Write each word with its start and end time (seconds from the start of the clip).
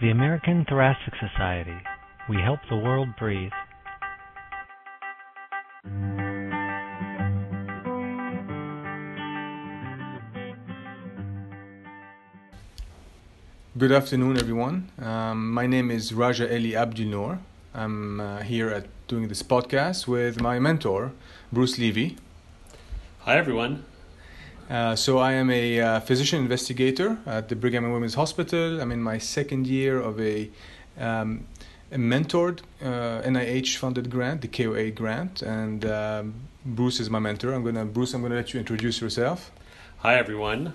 The 0.00 0.08
American 0.08 0.64
Thoracic 0.64 1.12
Society. 1.20 1.76
We 2.26 2.40
help 2.40 2.60
the 2.70 2.76
world 2.76 3.08
breathe. 3.18 3.52
Good 13.76 13.92
afternoon, 13.92 14.38
everyone. 14.38 14.88
Um, 15.02 15.52
my 15.52 15.66
name 15.66 15.90
is 15.90 16.14
Raja 16.14 16.50
Eli 16.50 16.74
Abdulnour. 16.74 17.40
I'm 17.74 18.20
uh, 18.20 18.40
here 18.40 18.70
at 18.70 18.86
doing 19.06 19.28
this 19.28 19.42
podcast 19.42 20.06
with 20.06 20.40
my 20.40 20.58
mentor, 20.58 21.12
Bruce 21.52 21.78
Levy. 21.78 22.16
Hi, 23.26 23.36
everyone. 23.36 23.84
Uh, 24.70 24.94
so 24.94 25.18
I 25.18 25.32
am 25.32 25.50
a 25.50 25.80
uh, 25.80 26.00
physician 26.00 26.38
investigator 26.38 27.18
at 27.26 27.48
the 27.48 27.56
Brigham 27.56 27.84
and 27.84 27.92
Women's 27.92 28.14
Hospital. 28.14 28.80
I'm 28.80 28.92
in 28.92 29.02
my 29.02 29.18
second 29.18 29.66
year 29.66 29.98
of 29.98 30.20
a, 30.20 30.48
um, 30.96 31.48
a 31.90 31.96
mentored 31.96 32.60
uh, 32.80 33.20
NIH-funded 33.22 34.08
grant, 34.10 34.42
the 34.42 34.46
KOA 34.46 34.92
grant, 34.92 35.42
and 35.42 35.84
um, 35.84 36.34
Bruce 36.64 37.00
is 37.00 37.10
my 37.10 37.18
mentor. 37.18 37.52
I'm 37.52 37.64
gonna 37.64 37.84
Bruce. 37.84 38.14
I'm 38.14 38.22
gonna 38.22 38.36
let 38.36 38.54
you 38.54 38.60
introduce 38.60 39.00
yourself. 39.00 39.50
Hi, 39.98 40.14
everyone. 40.14 40.74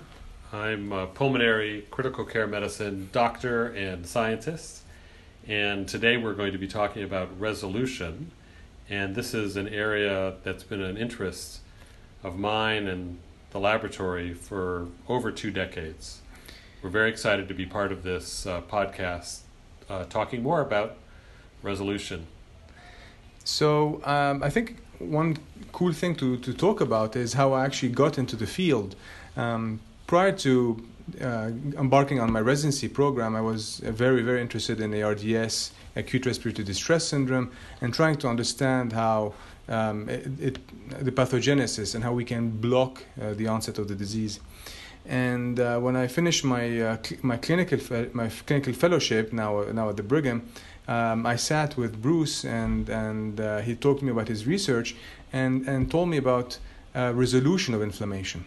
I'm 0.52 0.92
a 0.92 1.06
pulmonary 1.06 1.86
critical 1.90 2.26
care 2.26 2.46
medicine 2.46 3.08
doctor 3.12 3.68
and 3.68 4.06
scientist, 4.06 4.82
and 5.48 5.88
today 5.88 6.18
we're 6.18 6.34
going 6.34 6.52
to 6.52 6.58
be 6.58 6.68
talking 6.68 7.02
about 7.02 7.40
resolution. 7.40 8.30
And 8.90 9.14
this 9.14 9.32
is 9.32 9.56
an 9.56 9.68
area 9.68 10.34
that's 10.44 10.64
been 10.64 10.82
an 10.82 10.98
interest 10.98 11.60
of 12.22 12.38
mine 12.38 12.88
and 12.88 13.18
the 13.56 13.62
laboratory 13.62 14.34
for 14.34 14.86
over 15.08 15.32
two 15.32 15.50
decades. 15.50 16.20
We're 16.82 16.90
very 16.90 17.08
excited 17.08 17.48
to 17.48 17.54
be 17.54 17.64
part 17.64 17.90
of 17.90 18.02
this 18.02 18.46
uh, 18.46 18.60
podcast 18.60 19.40
uh, 19.88 20.04
talking 20.16 20.42
more 20.42 20.60
about 20.60 20.96
resolution. 21.62 22.26
So 23.44 24.02
um, 24.04 24.42
I 24.42 24.50
think 24.50 24.66
one 24.98 25.38
cool 25.72 25.94
thing 25.94 26.14
to, 26.16 26.36
to 26.46 26.52
talk 26.52 26.82
about 26.82 27.16
is 27.16 27.32
how 27.32 27.54
I 27.54 27.64
actually 27.64 27.92
got 28.02 28.18
into 28.18 28.36
the 28.36 28.46
field. 28.46 28.94
Um, 29.38 29.80
prior 30.06 30.32
to 30.46 30.84
uh, 31.20 31.50
embarking 31.78 32.20
on 32.20 32.30
my 32.30 32.40
residency 32.40 32.88
program, 32.88 33.34
I 33.34 33.40
was 33.40 33.78
very, 33.78 34.22
very 34.22 34.42
interested 34.42 34.82
in 34.82 34.88
ARDS, 35.02 35.72
acute 36.02 36.26
respiratory 36.26 36.64
distress 36.64 37.04
syndrome, 37.08 37.50
and 37.80 37.94
trying 37.94 38.16
to 38.16 38.28
understand 38.28 38.92
how 38.92 39.32
um, 39.68 40.08
it, 40.08 40.26
it, 40.40 41.04
the 41.04 41.12
pathogenesis 41.12 41.94
and 41.94 42.04
how 42.04 42.12
we 42.12 42.24
can 42.24 42.50
block 42.50 43.04
uh, 43.20 43.34
the 43.34 43.48
onset 43.48 43.78
of 43.78 43.88
the 43.88 43.94
disease. 43.94 44.40
And 45.08 45.60
uh, 45.60 45.78
when 45.78 45.96
I 45.96 46.08
finished 46.08 46.44
my 46.44 46.80
uh, 46.80 46.96
cl- 47.02 47.20
my 47.22 47.36
clinical 47.36 47.78
fe- 47.78 48.10
my 48.12 48.28
clinical 48.46 48.72
fellowship 48.72 49.32
now 49.32 49.62
now 49.72 49.88
at 49.88 49.96
the 49.96 50.02
Brigham, 50.02 50.42
um, 50.88 51.26
I 51.26 51.36
sat 51.36 51.76
with 51.76 52.02
Bruce 52.02 52.44
and 52.44 52.88
and 52.88 53.40
uh, 53.40 53.58
he 53.58 53.74
talked 53.76 54.00
to 54.00 54.04
me 54.04 54.10
about 54.10 54.28
his 54.28 54.46
research 54.46 54.96
and 55.32 55.68
and 55.68 55.90
told 55.90 56.08
me 56.08 56.16
about 56.16 56.58
uh, 56.94 57.12
resolution 57.14 57.74
of 57.74 57.82
inflammation. 57.82 58.44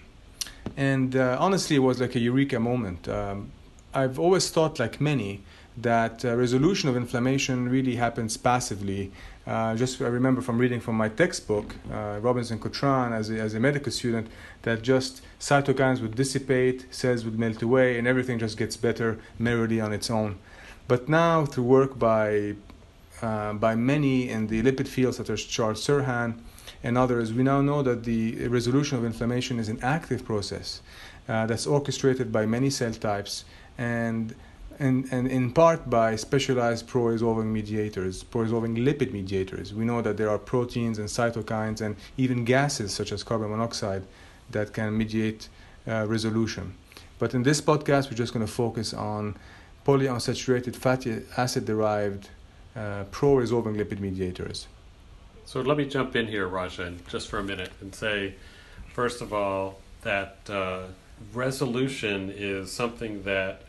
And 0.75 1.15
uh, 1.15 1.37
honestly, 1.39 1.75
it 1.75 1.79
was 1.79 1.99
like 1.99 2.15
a 2.15 2.19
eureka 2.19 2.59
moment. 2.59 3.07
Um, 3.07 3.51
I've 3.93 4.19
always 4.19 4.49
thought, 4.51 4.79
like 4.79 5.01
many, 5.01 5.41
that 5.81 6.25
uh, 6.25 6.35
resolution 6.35 6.89
of 6.89 6.95
inflammation 6.95 7.69
really 7.69 7.95
happens 7.95 8.37
passively. 8.37 9.11
Uh, 9.47 9.75
just 9.75 10.01
I 10.01 10.07
remember 10.07 10.41
from 10.41 10.57
reading 10.57 10.79
from 10.79 10.95
my 10.95 11.09
textbook, 11.09 11.75
uh, 11.91 12.19
Robbins 12.21 12.51
and 12.51 12.61
Cotran, 12.61 13.13
as 13.13 13.29
a, 13.29 13.39
as 13.39 13.53
a 13.53 13.59
medical 13.59 13.91
student, 13.91 14.27
that 14.63 14.81
just 14.81 15.21
cytokines 15.39 16.01
would 16.01 16.15
dissipate, 16.15 16.93
cells 16.93 17.25
would 17.25 17.39
melt 17.39 17.61
away, 17.61 17.97
and 17.97 18.07
everything 18.07 18.39
just 18.39 18.57
gets 18.57 18.77
better 18.77 19.19
merely 19.37 19.79
on 19.81 19.93
its 19.93 20.09
own. 20.09 20.37
But 20.87 21.07
now, 21.07 21.45
through 21.45 21.65
work 21.65 21.97
by 21.97 22.55
uh, 23.21 23.53
by 23.53 23.75
many 23.75 24.29
in 24.29 24.47
the 24.47 24.61
lipid 24.63 24.87
field, 24.87 25.15
such 25.15 25.29
as 25.29 25.43
Charles 25.43 25.85
Serhan 25.85 26.39
and 26.83 26.97
others, 26.97 27.33
we 27.33 27.43
now 27.43 27.61
know 27.61 27.81
that 27.83 28.03
the 28.03 28.47
resolution 28.47 28.97
of 28.97 29.03
inflammation 29.03 29.59
is 29.59 29.67
an 29.67 29.79
active 29.81 30.23
process 30.23 30.81
uh, 31.27 31.45
that's 31.45 31.67
orchestrated 31.67 32.31
by 32.31 32.45
many 32.45 32.69
cell 32.69 32.93
types 32.93 33.43
and 33.77 34.35
and, 34.79 35.07
and 35.11 35.27
in 35.27 35.51
part 35.51 35.89
by 35.89 36.15
specialized 36.15 36.87
pro-resolving 36.87 37.51
mediators, 37.51 38.23
pro-resolving 38.23 38.75
lipid 38.75 39.11
mediators. 39.11 39.73
We 39.73 39.85
know 39.85 40.01
that 40.01 40.15
there 40.17 40.29
are 40.29 40.37
proteins 40.37 40.99
and 40.99 41.07
cytokines 41.09 41.81
and 41.81 41.97
even 42.17 42.45
gases 42.45 42.93
such 42.93 43.11
as 43.11 43.23
carbon 43.23 43.49
monoxide 43.51 44.03
that 44.51 44.73
can 44.73 44.97
mediate 44.97 45.49
uh, 45.87 46.05
resolution. 46.07 46.75
But 47.19 47.33
in 47.33 47.43
this 47.43 47.59
podcast, 47.59 48.09
we're 48.09 48.17
just 48.17 48.33
going 48.33 48.45
to 48.45 48.51
focus 48.51 48.93
on 48.93 49.35
polyunsaturated 49.85 50.75
fatty 50.75 51.23
acid-derived 51.35 52.29
uh, 52.75 53.03
pro-resolving 53.11 53.75
lipid 53.75 53.99
mediators. 53.99 54.67
So 55.45 55.61
let 55.61 55.77
me 55.77 55.85
jump 55.85 56.15
in 56.15 56.27
here, 56.27 56.47
Rajan, 56.47 57.05
just 57.09 57.27
for 57.27 57.39
a 57.39 57.43
minute 57.43 57.71
and 57.81 57.93
say, 57.93 58.35
first 58.93 59.21
of 59.21 59.33
all, 59.33 59.79
that 60.03 60.37
uh, 60.47 60.83
resolution 61.33 62.31
is 62.33 62.71
something 62.71 63.23
that 63.23 63.63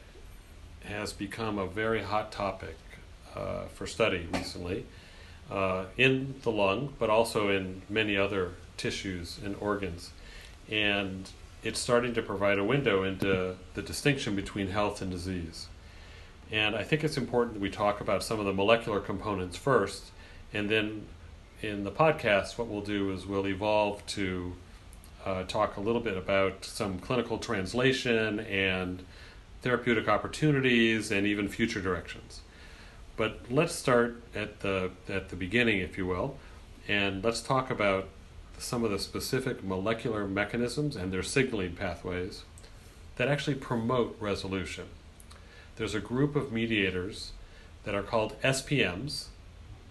has 0.84 1.12
become 1.12 1.58
a 1.58 1.66
very 1.66 2.02
hot 2.02 2.32
topic 2.32 2.76
uh, 3.34 3.64
for 3.74 3.86
study 3.86 4.26
recently 4.32 4.86
uh, 5.50 5.84
in 5.96 6.34
the 6.42 6.50
lung, 6.50 6.94
but 6.98 7.10
also 7.10 7.48
in 7.48 7.82
many 7.88 8.16
other 8.16 8.52
tissues 8.76 9.38
and 9.44 9.56
organs. 9.60 10.10
And 10.70 11.28
it's 11.62 11.78
starting 11.78 12.14
to 12.14 12.22
provide 12.22 12.58
a 12.58 12.64
window 12.64 13.02
into 13.02 13.56
the 13.74 13.82
distinction 13.82 14.34
between 14.34 14.68
health 14.68 15.02
and 15.02 15.10
disease. 15.10 15.66
And 16.50 16.74
I 16.74 16.82
think 16.82 17.04
it's 17.04 17.16
important 17.16 17.54
that 17.54 17.60
we 17.60 17.70
talk 17.70 18.00
about 18.00 18.24
some 18.24 18.40
of 18.40 18.46
the 18.46 18.52
molecular 18.52 19.00
components 19.00 19.56
first, 19.56 20.10
and 20.52 20.68
then 20.68 21.06
in 21.62 21.84
the 21.84 21.90
podcast, 21.90 22.58
what 22.58 22.66
we'll 22.66 22.80
do 22.80 23.12
is 23.12 23.26
we'll 23.26 23.46
evolve 23.46 24.04
to 24.06 24.54
uh, 25.24 25.44
talk 25.44 25.76
a 25.76 25.80
little 25.80 26.00
bit 26.00 26.16
about 26.16 26.64
some 26.64 26.98
clinical 26.98 27.38
translation 27.38 28.40
and 28.40 29.04
therapeutic 29.62 30.08
opportunities 30.08 31.10
and 31.10 31.26
even 31.26 31.48
future 31.48 31.80
directions. 31.80 32.40
But 33.16 33.40
let's 33.50 33.74
start 33.74 34.22
at 34.34 34.60
the 34.60 34.90
at 35.08 35.28
the 35.28 35.36
beginning, 35.36 35.80
if 35.80 35.98
you 35.98 36.06
will, 36.06 36.38
and 36.88 37.22
let's 37.22 37.40
talk 37.40 37.70
about 37.70 38.08
some 38.58 38.84
of 38.84 38.90
the 38.90 38.98
specific 38.98 39.64
molecular 39.64 40.26
mechanisms 40.26 40.96
and 40.96 41.12
their 41.12 41.22
signaling 41.22 41.74
pathways 41.74 42.44
that 43.16 43.28
actually 43.28 43.54
promote 43.56 44.16
resolution. 44.20 44.86
There's 45.76 45.94
a 45.94 46.00
group 46.00 46.36
of 46.36 46.52
mediators 46.52 47.32
that 47.84 47.94
are 47.94 48.02
called 48.02 48.40
SPMs 48.42 49.26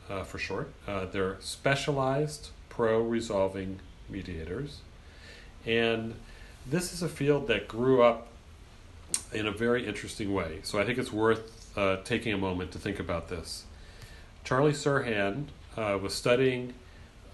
uh, 0.09 0.24
for 0.24 0.38
short. 0.38 0.72
Uh, 0.88 1.06
they're 1.06 1.38
specialized 1.40 2.50
pro 2.69 3.01
resolving 3.01 3.80
mediators. 4.09 4.81
And 5.66 6.16
this 6.66 6.94
is 6.94 7.01
a 7.01 7.09
field 7.09 7.47
that 7.47 7.68
grew 7.68 8.01
up 8.01 8.29
in 9.34 9.46
a 9.46 9.52
very 9.52 9.86
interesting 9.86 10.34
way. 10.34 10.60
So 10.64 10.80
I 10.80 10.86
think 10.86 10.98
it's 10.98 11.14
worth 11.14 11.78
uh, 11.78 11.98
taking 12.04 12.34
a 12.34 12.38
moment 12.38 12.72
to 12.72 12.80
think 12.80 13.00
about 13.00 13.30
this. 13.30 13.66
Charlie 14.44 14.72
Serhan 14.72 15.46
uh, 15.78 15.98
was 16.02 16.14
studying 16.14 16.74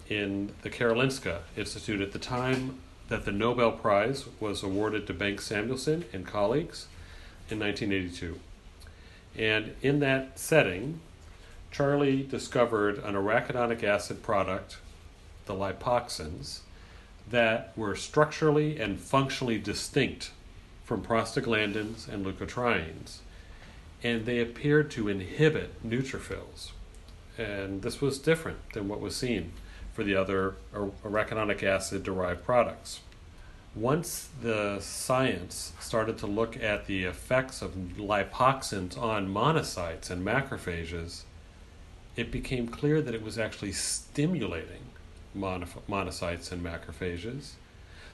in 0.09 0.53
the 0.61 0.69
Karolinska 0.69 1.39
Institute 1.55 2.01
at 2.01 2.11
the 2.11 2.19
time 2.19 2.79
that 3.07 3.25
the 3.25 3.31
Nobel 3.31 3.71
Prize 3.71 4.25
was 4.39 4.63
awarded 4.63 5.07
to 5.07 5.13
Bengt 5.13 5.41
Samuelsson 5.41 6.05
and 6.11 6.25
colleagues 6.25 6.87
in 7.49 7.59
1982. 7.59 8.39
And 9.37 9.75
in 9.81 9.99
that 9.99 10.39
setting, 10.39 11.01
Charlie 11.71 12.23
discovered 12.23 12.99
an 12.99 13.15
arachidonic 13.15 13.83
acid 13.83 14.23
product, 14.23 14.77
the 15.45 15.53
lipoxins, 15.53 16.59
that 17.29 17.73
were 17.75 17.95
structurally 17.95 18.79
and 18.79 18.99
functionally 18.99 19.57
distinct 19.57 20.31
from 20.85 21.03
prostaglandins 21.03 22.07
and 22.07 22.25
leukotrienes, 22.25 23.17
and 24.03 24.25
they 24.25 24.39
appeared 24.39 24.91
to 24.91 25.09
inhibit 25.09 25.83
neutrophils. 25.87 26.71
And 27.37 27.81
this 27.81 27.99
was 27.99 28.19
different 28.19 28.71
than 28.73 28.87
what 28.87 29.01
was 29.01 29.15
seen 29.15 29.51
for 29.93 30.03
the 30.03 30.15
other 30.15 30.55
arachidonic 30.73 31.63
acid 31.63 32.03
derived 32.03 32.45
products. 32.45 33.01
Once 33.73 34.29
the 34.41 34.79
science 34.79 35.73
started 35.81 36.17
to 36.17 36.27
look 36.27 36.55
at 36.61 36.85
the 36.85 37.03
effects 37.03 37.61
of 37.61 37.71
lipoxins 37.97 38.97
on 38.97 39.27
monocytes 39.27 40.09
and 40.09 40.25
macrophages, 40.25 41.23
it 42.15 42.31
became 42.31 42.67
clear 42.67 43.01
that 43.01 43.13
it 43.13 43.21
was 43.21 43.37
actually 43.37 43.73
stimulating 43.73 44.81
monocytes 45.35 46.51
and 46.51 46.63
macrophages 46.63 47.53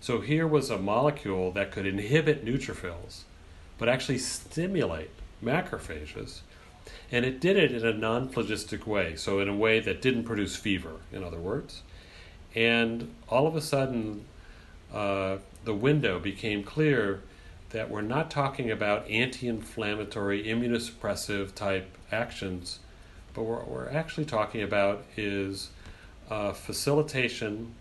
so 0.02 0.20
here 0.20 0.48
was 0.48 0.72
a 0.72 0.80
molecule 0.80 1.52
that 1.52 1.72
could 1.72 1.86
inhibit 1.86 2.44
neutrophils, 2.44 3.22
but 3.78 3.88
actually 3.88 4.18
stimulate 4.18 5.12
macrophages. 5.44 6.42
And 7.12 7.24
it 7.24 7.40
did 7.40 7.56
it 7.56 7.72
in 7.72 7.86
a 7.86 7.94
non 7.94 8.28
phlogistic 8.28 8.88
way, 8.88 9.16
so 9.16 9.40
in 9.40 9.48
a 9.48 9.56
way 9.56 9.80
that 9.80 10.02
didn't 10.02 10.24
produce 10.24 10.56
fever, 10.56 10.96
in 11.12 11.24
other 11.24 11.38
words. 11.38 11.84
And 12.56 13.14
all 13.30 13.46
of 13.46 13.56
a 13.56 13.62
sudden, 13.62 14.26
uh, 14.92 15.38
the 15.66 15.76
window 15.76 16.20
became 16.20 16.64
clear 16.64 17.22
that 17.70 17.92
we're 17.92 18.02
not 18.02 18.32
talking 18.32 18.72
about 18.72 19.08
anti-inflammatory, 19.08 20.44
immunosuppressive 20.44 21.54
type 21.54 21.96
actions, 22.12 22.80
but 23.36 23.44
what 23.44 23.70
we're 23.70 23.90
actually 23.90 24.26
talking 24.26 24.64
about 24.64 25.04
is 25.16 25.70
uh, 26.30 26.54
facilitation 26.54 27.76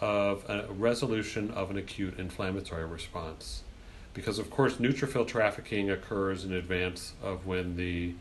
of 0.00 0.48
a 0.48 0.66
resolution 0.72 1.50
of 1.50 1.70
an 1.70 1.76
acute 1.76 2.18
inflammatory 2.18 2.84
response. 2.84 3.62
Because, 4.14 4.38
of 4.38 4.50
course, 4.50 4.74
neutrophil 4.74 5.26
trafficking 5.26 5.90
occurs 5.90 6.44
in 6.44 6.52
advance 6.52 7.12
of 7.22 7.46
when 7.46 7.76
the 7.76 8.14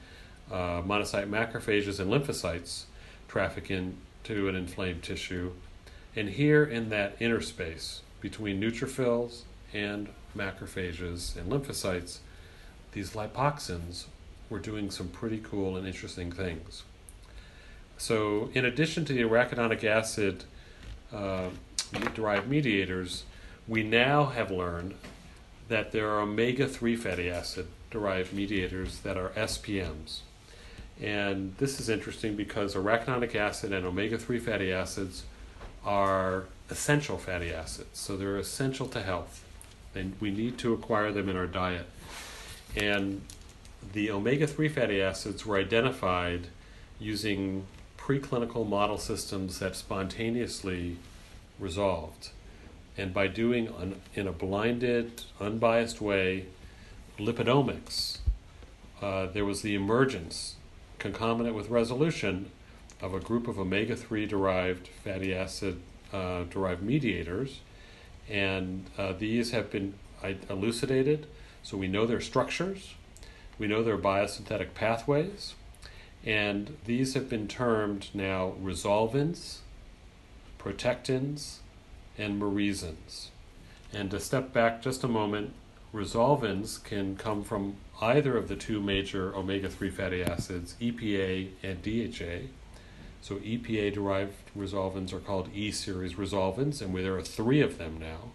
uh, 0.52 0.82
monocyte 0.82 1.30
macrophages 1.30 2.00
and 2.00 2.12
lymphocytes 2.12 2.84
traffic 3.28 3.72
into 3.72 4.48
an 4.48 4.56
inflamed 4.56 5.04
tissue. 5.04 5.52
And 6.16 6.30
here 6.30 6.64
in 6.64 6.90
that 6.90 7.16
interspace 7.20 8.02
between 8.22 8.62
neutrophils 8.62 9.42
and 9.74 10.10
macrophages 10.36 11.36
and 11.36 11.52
lymphocytes, 11.52 12.20
these 12.92 13.12
lipoxins 13.12 14.06
were 14.50 14.60
doing 14.60 14.92
some 14.92 15.08
pretty 15.10 15.40
cool 15.40 15.76
and 15.76 15.88
interesting 15.88 16.32
things. 16.32 16.84
So, 17.98 18.50
in 18.54 18.66
addition 18.66 19.06
to 19.06 19.14
the 19.14 19.22
arachidonic 19.22 19.84
acid 19.84 20.44
uh, 21.14 21.50
derived 22.14 22.48
mediators, 22.48 23.24
we 23.68 23.84
now 23.84 24.26
have 24.26 24.52
learned 24.52 24.96
that 25.68 25.92
there 25.92 26.10
are 26.10 26.22
omega 26.22 26.68
3 26.68 26.96
fatty 26.96 27.30
acid 27.30 27.68
derived 27.90 28.34
mediators 28.34 29.00
that 29.00 29.18
are 29.18 29.30
SPMs. 29.30 30.20
And 31.02 31.56
this 31.58 31.80
is 31.80 31.90
interesting 31.90 32.36
because 32.36 32.76
arachidonic 32.76 33.36
acid 33.36 33.74
and 33.74 33.86
omega 33.86 34.18
3 34.18 34.40
fatty 34.40 34.72
acids 34.72 35.24
are 35.84 36.46
essential 36.70 37.18
fatty 37.18 37.54
acids. 37.54 38.00
So 38.00 38.16
they're 38.18 38.38
essential 38.38 38.88
to 38.88 39.02
health. 39.02 39.44
And 39.94 40.14
we 40.20 40.32
need 40.32 40.58
to 40.60 40.74
acquire 40.74 41.12
them 41.12 41.30
in 41.30 41.38
our 41.38 41.48
diet. 41.48 41.88
And 42.76 43.22
the 43.94 44.12
omega 44.12 44.48
3 44.48 44.68
fatty 44.70 45.02
acids 45.02 45.46
were 45.46 45.58
identified 45.58 46.48
using 47.00 47.66
preclinical 47.98 48.68
model 48.68 48.98
systems 48.98 49.60
that 49.60 49.76
spontaneously 49.76 50.98
resolved. 51.60 52.30
And 52.98 53.14
by 53.14 53.28
doing 53.28 53.68
an, 53.68 54.02
in 54.14 54.28
a 54.28 54.32
blinded, 54.32 55.24
unbiased 55.40 56.02
way 56.02 56.46
lipidomics, 57.20 58.20
uh, 59.02 59.28
there 59.28 59.46
was 59.46 59.62
the 59.62 59.76
emergence, 59.76 60.56
concomitant 61.00 61.56
with 61.56 61.70
resolution, 61.70 62.52
of 63.02 63.14
a 63.14 63.20
group 63.20 63.48
of 63.48 63.60
omega 63.60 63.96
3 63.96 64.26
derived 64.26 64.88
fatty 64.88 65.34
acid 65.34 65.80
uh, 66.14 66.44
derived 66.44 66.82
mediators. 66.82 67.60
And 68.30 68.86
uh, 68.98 69.14
these 69.14 69.52
have 69.52 69.70
been 69.70 69.94
elucidated, 70.50 71.28
so 71.62 71.78
we 71.78 71.88
know 71.88 72.06
their 72.06 72.22
structures, 72.22 72.96
we 73.60 73.68
know 73.68 73.84
their 73.84 73.98
biosynthetic 73.98 74.74
pathways, 74.74 75.54
and 76.26 76.78
these 76.86 77.14
have 77.14 77.30
been 77.30 77.48
termed 77.48 78.08
now 78.14 78.54
resolvins, 78.62 79.60
protectins, 80.66 81.58
and 82.18 82.42
maresins. 82.42 83.28
And 83.94 84.10
to 84.12 84.20
step 84.20 84.52
back 84.52 84.82
just 84.82 85.04
a 85.04 85.08
moment, 85.08 85.54
resolvins 85.94 86.84
can 86.84 87.16
come 87.16 87.44
from 87.44 87.76
either 88.02 88.36
of 88.36 88.48
the 88.48 88.56
two 88.56 88.82
major 88.82 89.34
omega 89.36 89.70
3 89.70 89.90
fatty 89.90 90.24
acids, 90.24 90.76
EPA 90.82 91.50
and 91.64 91.82
DHA. 91.82 92.48
So, 93.22 93.36
EPA 93.38 93.94
derived 93.94 94.34
resolvins 94.58 95.14
are 95.14 95.20
called 95.20 95.50
E 95.54 95.72
series 95.72 96.14
resolvins, 96.14 96.82
and 96.82 96.96
there 96.96 97.16
are 97.16 97.22
three 97.22 97.62
of 97.62 97.78
them 97.78 97.98
now. 98.00 98.32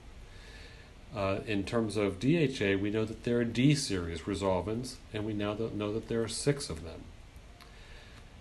Uh, 1.14 1.40
in 1.46 1.64
terms 1.64 1.96
of 1.96 2.18
DHA, 2.18 2.76
we 2.80 2.90
know 2.90 3.04
that 3.04 3.24
there 3.24 3.38
are 3.38 3.44
D 3.44 3.74
series 3.74 4.22
resolvins, 4.22 4.94
and 5.12 5.24
we 5.24 5.32
now 5.32 5.54
know 5.74 5.92
that 5.92 6.08
there 6.08 6.22
are 6.22 6.28
six 6.28 6.70
of 6.70 6.82
them. 6.84 7.02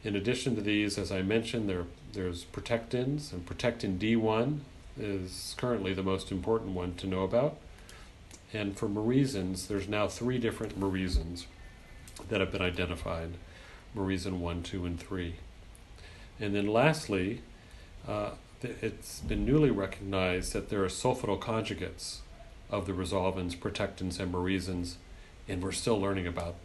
In 0.03 0.15
addition 0.15 0.55
to 0.55 0.61
these, 0.61 0.97
as 0.97 1.11
I 1.11 1.21
mentioned, 1.21 1.69
there, 1.69 1.85
there's 2.13 2.45
protectins, 2.45 3.31
and 3.31 3.45
protectin 3.45 3.97
D1 3.97 4.59
is 4.99 5.55
currently 5.57 5.93
the 5.93 6.03
most 6.03 6.31
important 6.31 6.71
one 6.71 6.95
to 6.95 7.07
know 7.07 7.23
about. 7.23 7.57
And 8.53 8.77
for 8.77 8.87
maresins, 8.87 9.67
there's 9.67 9.87
now 9.87 10.07
three 10.07 10.39
different 10.39 10.79
maresins 10.79 11.45
that 12.29 12.39
have 12.39 12.51
been 12.51 12.61
identified 12.61 13.35
maresin 13.95 14.39
1, 14.39 14.63
2, 14.63 14.85
and 14.85 14.99
3. 14.99 15.35
And 16.39 16.55
then 16.55 16.67
lastly, 16.67 17.41
uh, 18.07 18.31
it's 18.61 19.19
been 19.21 19.45
newly 19.45 19.71
recognized 19.71 20.53
that 20.53 20.69
there 20.69 20.83
are 20.83 20.89
sulfido 20.89 21.39
conjugates 21.39 22.19
of 22.69 22.85
the 22.85 22.91
resolvins, 22.91 23.57
protectins, 23.57 24.19
and 24.19 24.33
maresins, 24.33 24.95
and 25.47 25.63
we're 25.63 25.71
still 25.71 25.99
learning 25.99 26.27
about 26.27 26.55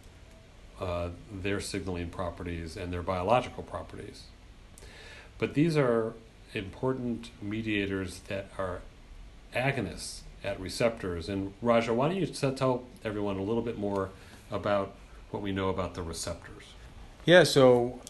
uh, 0.80 1.08
their 1.32 1.60
signaling 1.60 2.10
properties 2.10 2.76
and 2.76 2.92
their 2.92 3.02
biological 3.02 3.62
properties. 3.62 4.24
But 5.38 5.54
these 5.54 5.76
are 5.76 6.14
important 6.54 7.30
mediators 7.42 8.20
that 8.28 8.50
are 8.58 8.80
agonists 9.54 10.20
at 10.42 10.60
receptors. 10.60 11.28
And 11.28 11.52
Raja, 11.62 11.92
why 11.92 12.08
don't 12.08 12.16
you 12.16 12.26
tell 12.26 12.84
everyone 13.04 13.36
a 13.36 13.42
little 13.42 13.62
bit 13.62 13.78
more 13.78 14.10
about 14.50 14.94
what 15.30 15.42
we 15.42 15.52
know 15.52 15.68
about 15.68 15.94
the 15.94 16.02
receptors? 16.02 16.64
Yeah, 17.24 17.44
so 17.44 18.00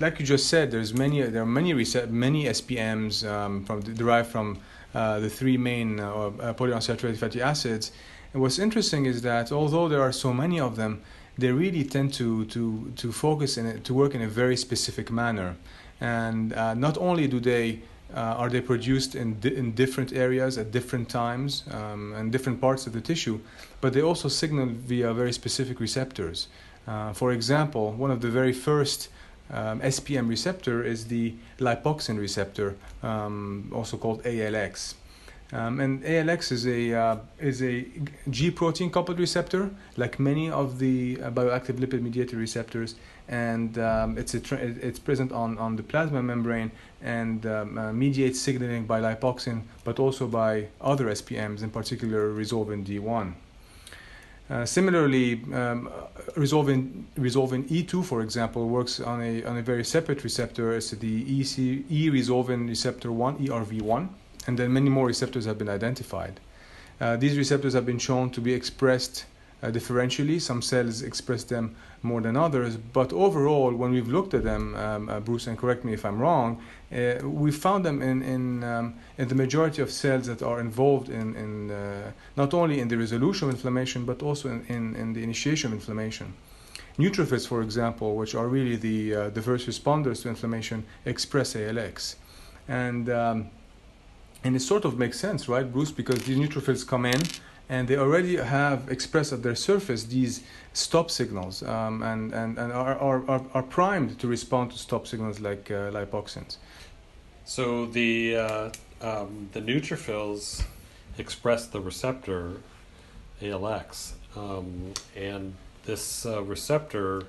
like 0.00 0.20
you 0.20 0.26
just 0.26 0.48
said, 0.48 0.70
there's 0.70 0.94
many 0.94 1.22
there 1.22 1.42
are 1.42 1.46
many 1.46 1.72
recept- 1.74 2.10
many 2.10 2.44
SPMs 2.44 3.28
um, 3.28 3.64
from 3.64 3.80
derived 3.80 4.28
from 4.28 4.58
uh, 4.94 5.20
the 5.20 5.30
three 5.30 5.56
main 5.56 6.00
uh, 6.00 6.12
uh, 6.12 6.54
polyunsaturated 6.54 7.16
fatty 7.16 7.40
acids. 7.40 7.92
And 8.32 8.42
what's 8.42 8.58
interesting 8.58 9.06
is 9.06 9.22
that 9.22 9.52
although 9.52 9.88
there 9.88 10.02
are 10.02 10.12
so 10.12 10.32
many 10.32 10.60
of 10.60 10.76
them, 10.76 11.02
they 11.36 11.52
really 11.52 11.84
tend 11.84 12.12
to 12.14 12.44
to 12.46 12.92
to 12.96 13.12
focus 13.12 13.56
and 13.56 13.84
to 13.84 13.94
work 13.94 14.14
in 14.14 14.22
a 14.22 14.28
very 14.28 14.56
specific 14.56 15.10
manner. 15.10 15.56
And 16.00 16.52
uh, 16.52 16.74
not 16.74 16.98
only 16.98 17.26
do 17.26 17.40
they 17.40 17.80
uh, 18.14 18.20
are 18.40 18.48
they 18.48 18.60
produced 18.60 19.14
in 19.14 19.38
di- 19.40 19.54
in 19.54 19.72
different 19.72 20.12
areas 20.12 20.56
at 20.56 20.70
different 20.70 21.08
times 21.08 21.64
um, 21.70 22.14
and 22.14 22.32
different 22.32 22.60
parts 22.60 22.86
of 22.86 22.92
the 22.92 23.00
tissue, 23.00 23.38
but 23.80 23.92
they 23.92 24.02
also 24.02 24.28
signal 24.28 24.66
via 24.66 25.12
very 25.12 25.32
specific 25.32 25.78
receptors. 25.80 26.48
Uh, 26.86 27.12
for 27.12 27.32
example, 27.32 27.92
one 27.92 28.10
of 28.10 28.20
the 28.22 28.30
very 28.30 28.52
first 28.52 29.08
um, 29.50 29.80
SPM 29.80 30.28
receptor 30.28 30.82
is 30.82 31.06
the 31.08 31.34
lipoxin 31.58 32.18
receptor, 32.18 32.76
um, 33.02 33.70
also 33.74 33.96
called 33.96 34.22
ALX. 34.24 34.94
Um, 35.50 35.80
and 35.80 36.02
ALX 36.04 36.52
is 36.52 36.66
a 36.66 36.92
uh, 36.92 37.16
is 37.40 37.62
a 37.62 37.86
G 38.28 38.50
protein 38.50 38.90
coupled 38.90 39.18
receptor, 39.18 39.70
like 39.96 40.20
many 40.20 40.50
of 40.50 40.78
the 40.78 41.18
uh, 41.22 41.30
bioactive 41.30 41.76
lipid 41.78 42.02
mediated 42.02 42.34
receptors, 42.34 42.96
and 43.28 43.78
um, 43.78 44.18
it's 44.18 44.34
a 44.34 44.40
it's 44.86 44.98
present 44.98 45.32
on, 45.32 45.56
on 45.56 45.76
the 45.76 45.82
plasma 45.82 46.22
membrane 46.22 46.70
and 47.00 47.46
um, 47.46 47.78
uh, 47.78 47.92
mediates 47.94 48.38
signaling 48.38 48.84
by 48.84 49.00
lipoxin, 49.00 49.62
but 49.84 49.98
also 49.98 50.26
by 50.26 50.66
other 50.82 51.06
SPMs, 51.06 51.62
in 51.62 51.70
particular 51.70 52.28
resolvin 52.28 52.84
D1. 52.84 53.32
Uh, 54.50 54.64
similarly, 54.64 55.42
um, 55.52 55.90
resolvin, 56.34 57.06
resolvin 57.16 57.64
E2, 57.64 58.02
for 58.02 58.22
example, 58.22 58.66
works 58.68 58.98
on 58.98 59.20
a, 59.22 59.44
on 59.44 59.58
a 59.58 59.62
very 59.62 59.84
separate 59.84 60.24
receptor. 60.24 60.72
As 60.72 60.90
the 60.90 61.40
EC, 61.40 61.84
E 61.90 62.08
resolvin 62.10 62.66
receptor 62.66 63.12
1, 63.12 63.46
ERV1, 63.46 64.08
and 64.48 64.58
then 64.58 64.72
many 64.72 64.88
more 64.88 65.06
receptors 65.06 65.44
have 65.44 65.58
been 65.58 65.68
identified. 65.68 66.40
Uh, 67.00 67.16
these 67.16 67.36
receptors 67.36 67.74
have 67.74 67.84
been 67.84 67.98
shown 67.98 68.30
to 68.30 68.40
be 68.40 68.54
expressed 68.54 69.26
uh, 69.62 69.66
differentially. 69.66 70.40
Some 70.40 70.62
cells 70.62 71.02
express 71.02 71.44
them 71.44 71.76
more 72.02 72.22
than 72.22 72.34
others, 72.36 72.76
but 72.76 73.12
overall, 73.12 73.74
when 73.74 73.90
we've 73.92 74.08
looked 74.08 74.32
at 74.32 74.44
them, 74.44 74.74
um, 74.74 75.08
uh, 75.08 75.20
Bruce, 75.20 75.48
and 75.48 75.58
correct 75.58 75.84
me 75.84 75.92
if 75.92 76.04
I'm 76.04 76.18
wrong, 76.18 76.62
uh, 76.90 77.16
we 77.22 77.50
found 77.50 77.84
them 77.84 78.00
in 78.00 78.22
in, 78.22 78.64
um, 78.64 78.94
in 79.18 79.28
the 79.28 79.34
majority 79.34 79.82
of 79.82 79.90
cells 79.90 80.26
that 80.26 80.42
are 80.42 80.60
involved 80.60 81.08
in, 81.10 81.36
in 81.36 81.70
uh, 81.70 82.12
not 82.36 82.54
only 82.54 82.80
in 82.80 82.88
the 82.88 82.96
resolution 82.96 83.48
of 83.48 83.54
inflammation, 83.54 84.06
but 84.06 84.22
also 84.22 84.48
in, 84.48 84.64
in, 84.68 84.96
in 84.96 85.12
the 85.12 85.22
initiation 85.22 85.72
of 85.72 85.78
inflammation. 85.80 86.32
Neutrophils, 86.98 87.46
for 87.46 87.60
example, 87.62 88.16
which 88.16 88.34
are 88.34 88.48
really 88.48 88.76
the 88.76 89.14
uh, 89.14 89.30
the 89.30 89.42
first 89.42 89.66
responders 89.68 90.22
to 90.22 90.28
inflammation, 90.28 90.84
express 91.04 91.54
ALX, 91.54 92.16
and 92.68 93.10
um, 93.10 93.50
and 94.44 94.54
it 94.56 94.60
sort 94.60 94.84
of 94.84 94.98
makes 94.98 95.18
sense, 95.18 95.48
right, 95.48 95.70
Bruce? 95.70 95.90
Because 95.90 96.22
these 96.24 96.38
neutrophils 96.38 96.86
come 96.86 97.04
in 97.06 97.20
and 97.68 97.86
they 97.88 97.96
already 97.96 98.36
have 98.36 98.88
expressed 98.88 99.32
at 99.32 99.42
their 99.42 99.54
surface 99.54 100.04
these 100.04 100.42
stop 100.72 101.10
signals 101.10 101.62
um, 101.62 102.02
and, 102.02 102.32
and, 102.32 102.58
and 102.58 102.72
are, 102.72 102.98
are, 102.98 103.42
are 103.52 103.62
primed 103.62 104.18
to 104.18 104.26
respond 104.26 104.70
to 104.70 104.78
stop 104.78 105.06
signals 105.06 105.40
like 105.40 105.70
uh, 105.70 105.90
lipoxins. 105.90 106.56
So 107.44 107.86
the, 107.86 108.36
uh, 108.36 108.70
um, 109.00 109.48
the 109.52 109.60
neutrophils 109.60 110.64
express 111.18 111.66
the 111.66 111.80
receptor 111.80 112.60
ALX, 113.42 114.12
um, 114.36 114.94
and 115.16 115.54
this 115.84 116.26
uh, 116.26 116.42
receptor 116.42 117.24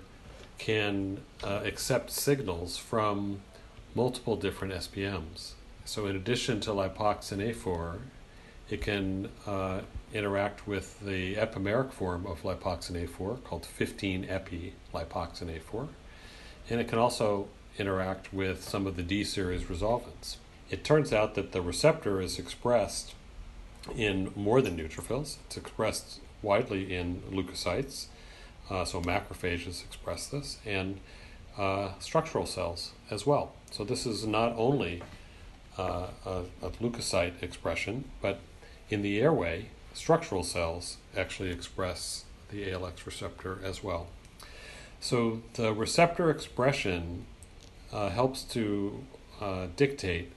can 0.58 1.20
uh, 1.44 1.62
accept 1.64 2.12
signals 2.12 2.78
from 2.78 3.42
multiple 3.96 4.36
different 4.36 4.74
SPMs. 4.74 5.54
So 5.90 6.06
in 6.06 6.16
addition 6.16 6.60
to 6.62 6.70
lipoxin 6.70 7.40
A4, 7.52 7.98
it 8.70 8.80
can 8.80 9.28
uh, 9.48 9.82
interact 10.14 10.68
with 10.68 11.00
the 11.00 11.34
epimeric 11.34 11.92
form 11.92 12.28
of 12.28 12.44
lipoxin 12.44 13.08
A4 13.08 13.44
called 13.44 13.64
15-epi 13.64 14.76
lipoxin 14.94 15.60
A4, 15.60 15.88
and 16.70 16.80
it 16.80 16.88
can 16.88 17.00
also 17.00 17.48
interact 17.80 18.32
with 18.32 18.64
some 18.64 18.86
of 18.86 18.98
the 18.98 19.02
D 19.02 19.24
series 19.24 19.64
resolvins. 19.64 20.36
It 20.70 20.84
turns 20.84 21.12
out 21.12 21.34
that 21.34 21.54
the 21.54 21.62
receptor 21.64 22.22
is 22.22 22.38
expressed 22.38 23.16
in 23.96 24.32
more 24.36 24.62
than 24.62 24.78
neutrophils. 24.78 25.38
It's 25.48 25.58
expressed 25.58 26.20
widely 26.44 26.96
in 26.96 27.24
leukocytes, 27.32 28.10
uh, 28.70 28.86
so 28.86 29.02
macrophages 29.02 29.84
express 29.84 30.28
this, 30.28 30.60
and 30.68 31.00
uh, 31.58 31.94
structural 31.98 32.46
cells 32.46 32.92
as 33.10 33.26
well. 33.26 33.54
So 33.72 33.84
this 33.84 34.06
is 34.06 34.28
not 34.28 34.54
only 34.56 35.02
uh, 35.80 36.44
leukocyte 36.82 37.42
expression, 37.42 38.06
but 38.22 38.40
in 38.90 39.02
the 39.02 39.20
airway, 39.20 39.68
structural 39.94 40.44
cells 40.44 40.98
actually 41.16 41.52
express 41.52 42.26
the 42.50 42.66
ALX 42.66 43.06
receptor 43.06 43.60
as 43.64 43.84
well. 43.84 44.08
So 45.00 45.42
the 45.54 45.74
receptor 45.74 46.30
expression 46.30 47.26
uh, 47.92 48.10
helps 48.10 48.44
to 48.44 49.04
uh, 49.40 49.68
dictate 49.76 50.32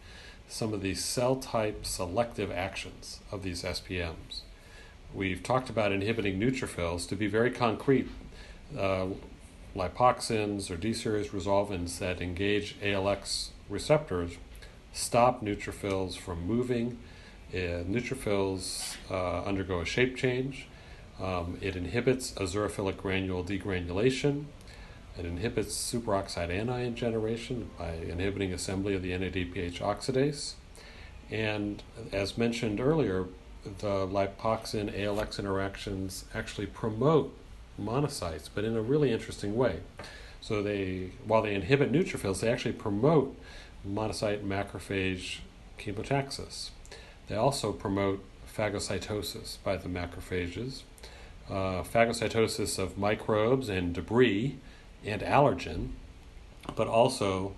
some 0.48 0.72
of 0.72 0.82
the 0.82 0.94
cell 0.94 1.36
type 1.36 1.84
selective 1.86 2.50
actions 2.50 3.20
of 3.30 3.42
these 3.42 3.62
SPMs. 3.62 4.42
We've 5.14 5.42
talked 5.42 5.70
about 5.70 5.92
inhibiting 5.92 6.38
neutrophils 6.38 7.08
to 7.08 7.16
be 7.16 7.26
very 7.26 7.50
concrete. 7.50 8.08
Uh, 8.78 9.08
lipoxins 9.74 10.70
or 10.70 10.76
D 10.76 10.92
series 10.92 11.28
resolvins 11.28 11.98
that 11.98 12.20
engage 12.20 12.78
ALX 12.80 13.48
receptors 13.68 14.36
stop 14.92 15.42
neutrophils 15.42 16.16
from 16.16 16.46
moving. 16.46 16.98
Uh, 17.52 17.84
neutrophils 17.84 18.96
uh, 19.10 19.42
undergo 19.42 19.80
a 19.80 19.84
shape 19.84 20.16
change. 20.16 20.68
Um, 21.20 21.58
it 21.60 21.76
inhibits 21.76 22.32
azurophilic 22.32 22.96
granule 22.96 23.44
degranulation. 23.44 24.46
It 25.18 25.26
inhibits 25.26 25.74
superoxide 25.74 26.50
anion 26.50 26.94
generation 26.94 27.70
by 27.78 27.92
inhibiting 27.92 28.52
assembly 28.52 28.94
of 28.94 29.02
the 29.02 29.12
NADPH 29.12 29.80
oxidase. 29.80 30.54
And 31.30 31.82
as 32.12 32.38
mentioned 32.38 32.80
earlier, 32.80 33.26
the 33.64 34.06
lipoxin 34.06 34.92
ALX 34.98 35.38
interactions 35.38 36.24
actually 36.34 36.66
promote 36.66 37.34
monocytes, 37.80 38.48
but 38.54 38.64
in 38.64 38.76
a 38.76 38.82
really 38.82 39.12
interesting 39.12 39.54
way. 39.54 39.80
So 40.40 40.62
they, 40.62 41.10
while 41.24 41.42
they 41.42 41.54
inhibit 41.54 41.92
neutrophils, 41.92 42.40
they 42.40 42.50
actually 42.50 42.72
promote 42.72 43.38
monocyte 43.86 44.42
macrophage 44.42 45.38
chemotaxis. 45.78 46.70
They 47.28 47.36
also 47.36 47.72
promote 47.72 48.24
phagocytosis 48.56 49.58
by 49.64 49.76
the 49.76 49.88
macrophages, 49.88 50.82
uh, 51.48 51.82
phagocytosis 51.82 52.78
of 52.78 52.98
microbes 52.98 53.68
and 53.68 53.94
debris 53.94 54.56
and 55.04 55.22
allergen, 55.22 55.90
but 56.76 56.86
also 56.86 57.54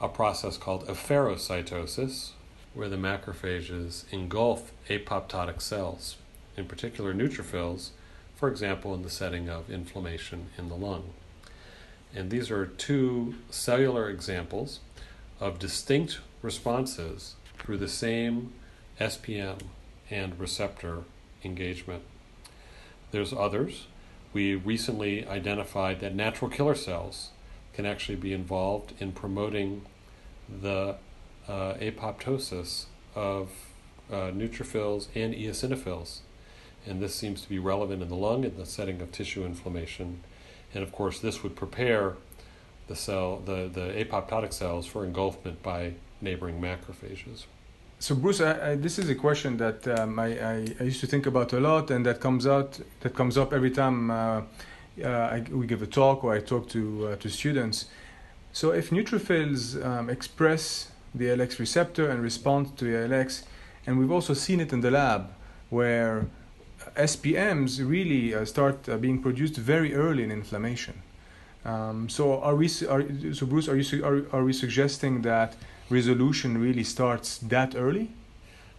a 0.00 0.08
process 0.08 0.56
called 0.56 0.86
efferocytosis, 0.86 2.30
where 2.74 2.88
the 2.88 2.96
macrophages 2.96 4.04
engulf 4.12 4.72
apoptotic 4.88 5.60
cells, 5.60 6.16
in 6.56 6.66
particular 6.66 7.14
neutrophils, 7.14 7.90
for 8.34 8.48
example, 8.48 8.94
in 8.94 9.02
the 9.02 9.10
setting 9.10 9.48
of 9.48 9.70
inflammation 9.70 10.46
in 10.58 10.68
the 10.68 10.74
lung. 10.74 11.10
And 12.14 12.30
these 12.30 12.50
are 12.50 12.66
two 12.66 13.36
cellular 13.50 14.08
examples 14.08 14.80
of 15.40 15.58
distinct 15.58 16.20
responses 16.42 17.34
through 17.58 17.78
the 17.78 17.88
same 17.88 18.52
SPM 19.00 19.60
and 20.10 20.38
receptor 20.38 21.04
engagement. 21.42 22.02
There's 23.10 23.32
others. 23.32 23.86
We 24.32 24.54
recently 24.54 25.26
identified 25.26 26.00
that 26.00 26.14
natural 26.14 26.50
killer 26.50 26.74
cells 26.74 27.30
can 27.72 27.86
actually 27.86 28.16
be 28.16 28.32
involved 28.32 28.92
in 29.00 29.12
promoting 29.12 29.82
the 30.48 30.96
uh, 31.48 31.74
apoptosis 31.74 32.86
of 33.14 33.50
uh, 34.10 34.30
neutrophils 34.30 35.08
and 35.14 35.34
eosinophils. 35.34 36.20
And 36.86 37.00
this 37.00 37.14
seems 37.14 37.42
to 37.42 37.48
be 37.48 37.58
relevant 37.58 38.02
in 38.02 38.08
the 38.08 38.14
lung 38.14 38.44
in 38.44 38.56
the 38.56 38.66
setting 38.66 39.00
of 39.00 39.10
tissue 39.10 39.44
inflammation. 39.44 40.20
And 40.74 40.82
of 40.82 40.92
course, 40.92 41.20
this 41.20 41.42
would 41.42 41.56
prepare 41.56 42.16
the 42.86 42.96
cell, 42.96 43.40
the, 43.44 43.70
the 43.72 44.04
apoptotic 44.04 44.52
cells 44.52 44.86
for 44.86 45.04
engulfment 45.04 45.62
by 45.62 45.94
neighboring 46.20 46.60
macrophages. 46.60 47.46
So 47.98 48.14
Bruce, 48.14 48.40
I, 48.40 48.72
I, 48.72 48.74
this 48.74 48.98
is 48.98 49.08
a 49.08 49.14
question 49.14 49.56
that 49.58 49.86
um, 49.88 50.18
I, 50.18 50.38
I, 50.38 50.82
used 50.82 51.00
to 51.00 51.06
think 51.06 51.26
about 51.26 51.52
a 51.52 51.60
lot, 51.60 51.90
and 51.90 52.04
that 52.04 52.20
comes 52.20 52.46
out 52.46 52.78
that 53.00 53.14
comes 53.14 53.38
up 53.38 53.52
every 53.52 53.70
time 53.70 54.10
uh, 54.10 54.42
uh, 55.02 55.40
we 55.50 55.66
give 55.66 55.80
a 55.80 55.86
talk 55.86 56.22
or 56.24 56.34
I 56.34 56.40
talk 56.40 56.68
to 56.70 57.08
uh, 57.08 57.16
to 57.16 57.30
students. 57.30 57.86
So 58.52 58.72
if 58.72 58.90
neutrophils 58.90 59.82
um, 59.84 60.10
express 60.10 60.90
the 61.14 61.26
ALX 61.26 61.58
receptor 61.58 62.10
and 62.10 62.22
respond 62.22 62.76
to 62.78 62.84
ALX, 62.84 63.44
and 63.86 63.98
we've 63.98 64.12
also 64.12 64.34
seen 64.34 64.60
it 64.60 64.72
in 64.72 64.80
the 64.80 64.90
lab 64.90 65.30
where 65.70 66.26
SPMs 66.96 67.80
really 67.88 68.34
uh, 68.34 68.44
start 68.44 68.88
uh, 68.88 68.96
being 68.96 69.22
produced 69.22 69.56
very 69.56 69.94
early 69.94 70.22
in 70.22 70.30
inflammation. 70.30 71.02
Um, 71.64 72.08
so 72.08 72.40
are 72.40 72.54
we? 72.54 72.66
Are, 72.88 73.04
so 73.32 73.46
Bruce, 73.46 73.68
are 73.68 73.76
you 73.76 74.04
are, 74.04 74.24
are 74.32 74.44
we 74.44 74.52
suggesting 74.52 75.22
that 75.22 75.56
resolution 75.88 76.58
really 76.58 76.84
starts 76.84 77.38
that 77.38 77.74
early? 77.74 78.10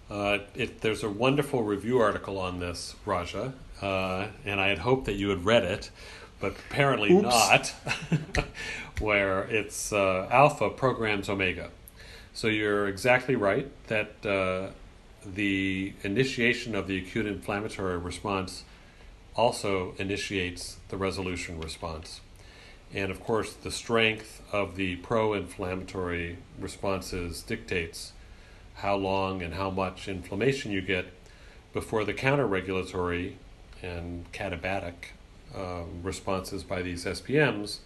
Uh, 0.10 0.39
it, 0.54 0.82
there's 0.82 1.04
a 1.04 1.10
wonderful 1.10 1.63
review 1.63 2.00
article 2.00 2.38
on 2.38 2.60
this, 2.60 2.96
Raja, 3.06 3.54
uh, 3.82 4.27
and 4.46 4.60
I 4.62 4.68
had 4.68 4.80
hoped 4.80 5.06
that 5.06 5.15
you 5.15 5.30
had 5.30 5.46
read 5.46 5.63
it, 5.63 5.89
but 6.39 6.51
apparently 6.70 7.12
Oops. 7.12 7.24
not. 7.24 7.74
where 9.00 9.44
it's 9.44 9.92
uh, 9.92 10.27
alpha 10.32 10.70
programs 10.70 11.30
omega. 11.30 11.70
So 12.34 12.48
you're 12.48 12.88
exactly 12.88 13.36
right 13.36 13.70
that 13.88 14.25
uh, 14.25 14.72
the 15.25 15.94
initiation 16.04 16.75
of 16.75 16.88
the 16.88 16.98
acute 16.98 17.25
inflammatory 17.25 17.98
response 17.98 18.63
also 19.36 19.94
initiates 19.98 20.77
the 20.89 20.98
resolution 20.98 21.60
response. 21.60 22.22
And 22.94 23.12
of 23.12 23.22
course, 23.24 23.54
the 23.54 23.72
strength 23.72 24.42
of 24.51 24.75
the 24.75 24.98
pro 24.98 25.34
inflammatory 25.34 26.38
responses 26.60 27.42
dictates 27.42 28.13
how 28.75 28.96
long 28.96 29.42
and 29.42 29.54
how 29.54 29.70
much 29.70 30.08
inflammation 30.08 30.72
you 30.72 30.82
get 30.82 31.08
before 31.74 32.06
the 32.06 32.13
counter 32.13 32.48
regulatory 32.48 33.38
and 33.82 34.32
catabatic 34.32 34.94
um, 35.54 36.01
responses 36.04 36.63
by 36.63 36.82
these 36.82 37.06
SPMs 37.06 37.80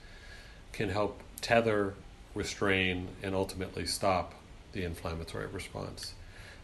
can 0.71 0.89
help 0.89 1.21
tether, 1.41 1.95
restrain, 2.35 3.07
and 3.23 3.35
ultimately 3.35 3.85
stop 3.85 4.33
the 4.73 4.83
inflammatory 4.83 5.47
response. 5.47 6.13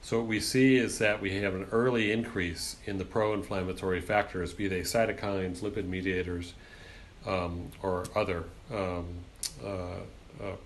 So, 0.01 0.19
what 0.19 0.27
we 0.27 0.39
see 0.39 0.75
is 0.75 0.99
that 0.99 1.21
we 1.21 1.33
have 1.41 1.55
an 1.55 1.67
early 1.71 2.11
increase 2.11 2.75
in 2.85 2.99
the 2.99 3.05
pro 3.05 3.33
inflammatory 3.33 4.01
factors, 4.01 4.53
be 4.53 4.67
they 4.67 4.81
cytokines, 4.81 5.61
lipid 5.61 5.87
mediators, 5.87 6.53
um, 7.25 7.71
or 7.81 8.05
other 8.15 8.45
um, 8.73 9.05
uh, 9.63 9.67
uh, 9.67 9.97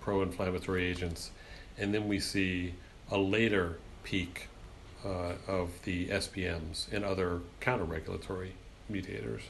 pro 0.00 0.22
inflammatory 0.22 0.84
agents. 0.84 1.30
And 1.78 1.94
then 1.94 2.08
we 2.08 2.20
see 2.20 2.74
a 3.10 3.18
later 3.18 3.78
peak 4.02 4.48
uh, 5.04 5.32
of 5.46 5.70
the 5.84 6.08
SPMs 6.08 6.90
and 6.92 7.04
other 7.04 7.40
counter 7.60 7.84
regulatory 7.84 8.54
mediators. 8.88 9.42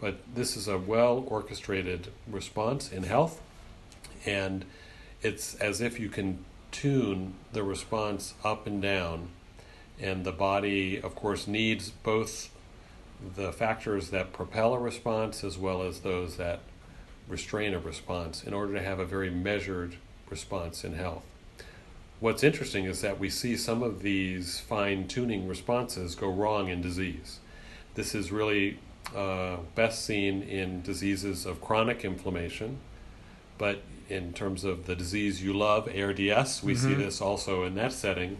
But 0.00 0.18
this 0.34 0.56
is 0.56 0.68
a 0.68 0.78
well 0.78 1.24
orchestrated 1.26 2.08
response 2.26 2.90
in 2.90 3.02
health, 3.02 3.42
and 4.24 4.64
it's 5.20 5.54
as 5.56 5.80
if 5.80 6.00
you 6.00 6.08
can 6.08 6.44
tune 6.72 7.34
the 7.52 7.62
response 7.62 8.34
up 8.42 8.66
and 8.66 8.80
down. 8.80 9.28
And 10.00 10.24
the 10.24 10.32
body, 10.32 10.98
of 10.98 11.14
course, 11.14 11.46
needs 11.46 11.90
both 11.90 12.48
the 13.36 13.52
factors 13.52 14.10
that 14.10 14.32
propel 14.32 14.74
a 14.74 14.78
response 14.78 15.44
as 15.44 15.58
well 15.58 15.82
as 15.82 16.00
those 16.00 16.36
that 16.36 16.60
restrain 17.28 17.74
a 17.74 17.78
response 17.78 18.42
in 18.44 18.52
order 18.52 18.74
to 18.74 18.82
have 18.82 18.98
a 18.98 19.04
very 19.04 19.30
measured 19.30 19.96
response 20.28 20.84
in 20.84 20.94
health. 20.94 21.24
What's 22.18 22.44
interesting 22.44 22.84
is 22.84 23.00
that 23.00 23.18
we 23.18 23.30
see 23.30 23.56
some 23.56 23.82
of 23.82 24.02
these 24.02 24.60
fine 24.60 25.08
tuning 25.08 25.48
responses 25.48 26.14
go 26.14 26.30
wrong 26.30 26.68
in 26.68 26.82
disease. 26.82 27.38
This 27.94 28.14
is 28.14 28.30
really 28.30 28.78
uh, 29.16 29.56
best 29.74 30.04
seen 30.04 30.42
in 30.42 30.82
diseases 30.82 31.46
of 31.46 31.60
chronic 31.60 32.04
inflammation, 32.04 32.78
but 33.58 33.82
in 34.08 34.32
terms 34.32 34.64
of 34.64 34.86
the 34.86 34.94
disease 34.94 35.42
you 35.42 35.52
love, 35.52 35.88
ARDS, 35.88 36.62
we 36.62 36.74
mm-hmm. 36.74 36.74
see 36.74 36.94
this 36.94 37.20
also 37.20 37.64
in 37.64 37.74
that 37.76 37.92
setting 37.92 38.38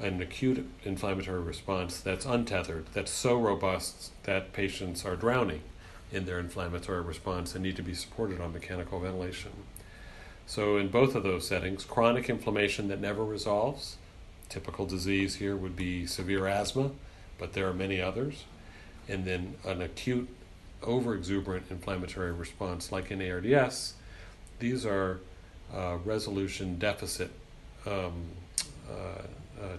an 0.00 0.20
acute 0.20 0.68
inflammatory 0.84 1.40
response 1.40 2.00
that's 2.00 2.24
untethered, 2.24 2.86
that's 2.92 3.10
so 3.10 3.36
robust 3.36 4.12
that 4.24 4.52
patients 4.52 5.04
are 5.04 5.16
drowning 5.16 5.62
in 6.12 6.24
their 6.24 6.38
inflammatory 6.38 7.02
response 7.02 7.54
and 7.54 7.62
need 7.62 7.76
to 7.76 7.82
be 7.82 7.94
supported 7.94 8.40
on 8.40 8.52
mechanical 8.52 9.00
ventilation. 9.00 9.50
So, 10.46 10.78
in 10.78 10.88
both 10.88 11.14
of 11.14 11.24
those 11.24 11.46
settings, 11.46 11.84
chronic 11.84 12.30
inflammation 12.30 12.88
that 12.88 13.00
never 13.00 13.24
resolves, 13.24 13.96
typical 14.48 14.86
disease 14.86 15.36
here 15.36 15.56
would 15.56 15.76
be 15.76 16.06
severe 16.06 16.46
asthma, 16.46 16.92
but 17.38 17.52
there 17.52 17.68
are 17.68 17.74
many 17.74 18.00
others. 18.00 18.44
And 19.08 19.24
then 19.24 19.56
an 19.64 19.82
acute 19.82 20.28
overexuberant 20.82 21.70
inflammatory 21.70 22.32
response, 22.32 22.90
like 22.92 23.10
in 23.10 23.20
ARDS, 23.20 23.94
these 24.58 24.86
are 24.86 25.20
uh, 25.74 25.98
resolution 26.04 26.78
deficit 26.78 27.30
um, 27.86 28.28
uh, 28.90 29.22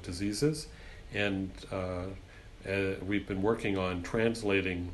diseases. 0.03 0.67
And 1.13 1.51
uh, 1.71 2.03
uh, 2.67 2.95
we've 3.05 3.27
been 3.27 3.41
working 3.41 3.77
on 3.77 4.03
translating 4.03 4.91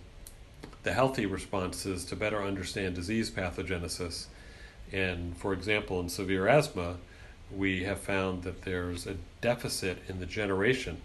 the 0.84 0.94
healthy 0.94 1.26
responses 1.26 2.06
to 2.06 2.16
better 2.16 2.42
understand 2.44 2.96
disease 2.96 3.32
pathogenesis. 3.32 4.28
And 4.92 5.36
for 5.36 5.52
example, 5.52 6.00
in 6.00 6.10
severe 6.10 6.48
asthma, 6.48 6.98
we 7.52 7.84
have 7.84 8.00
found 8.00 8.44
that 8.44 8.62
there's 8.64 9.08
a 9.08 9.16
deficit 9.42 9.98
in 10.08 10.20
the 10.20 10.26
generation 10.26 11.02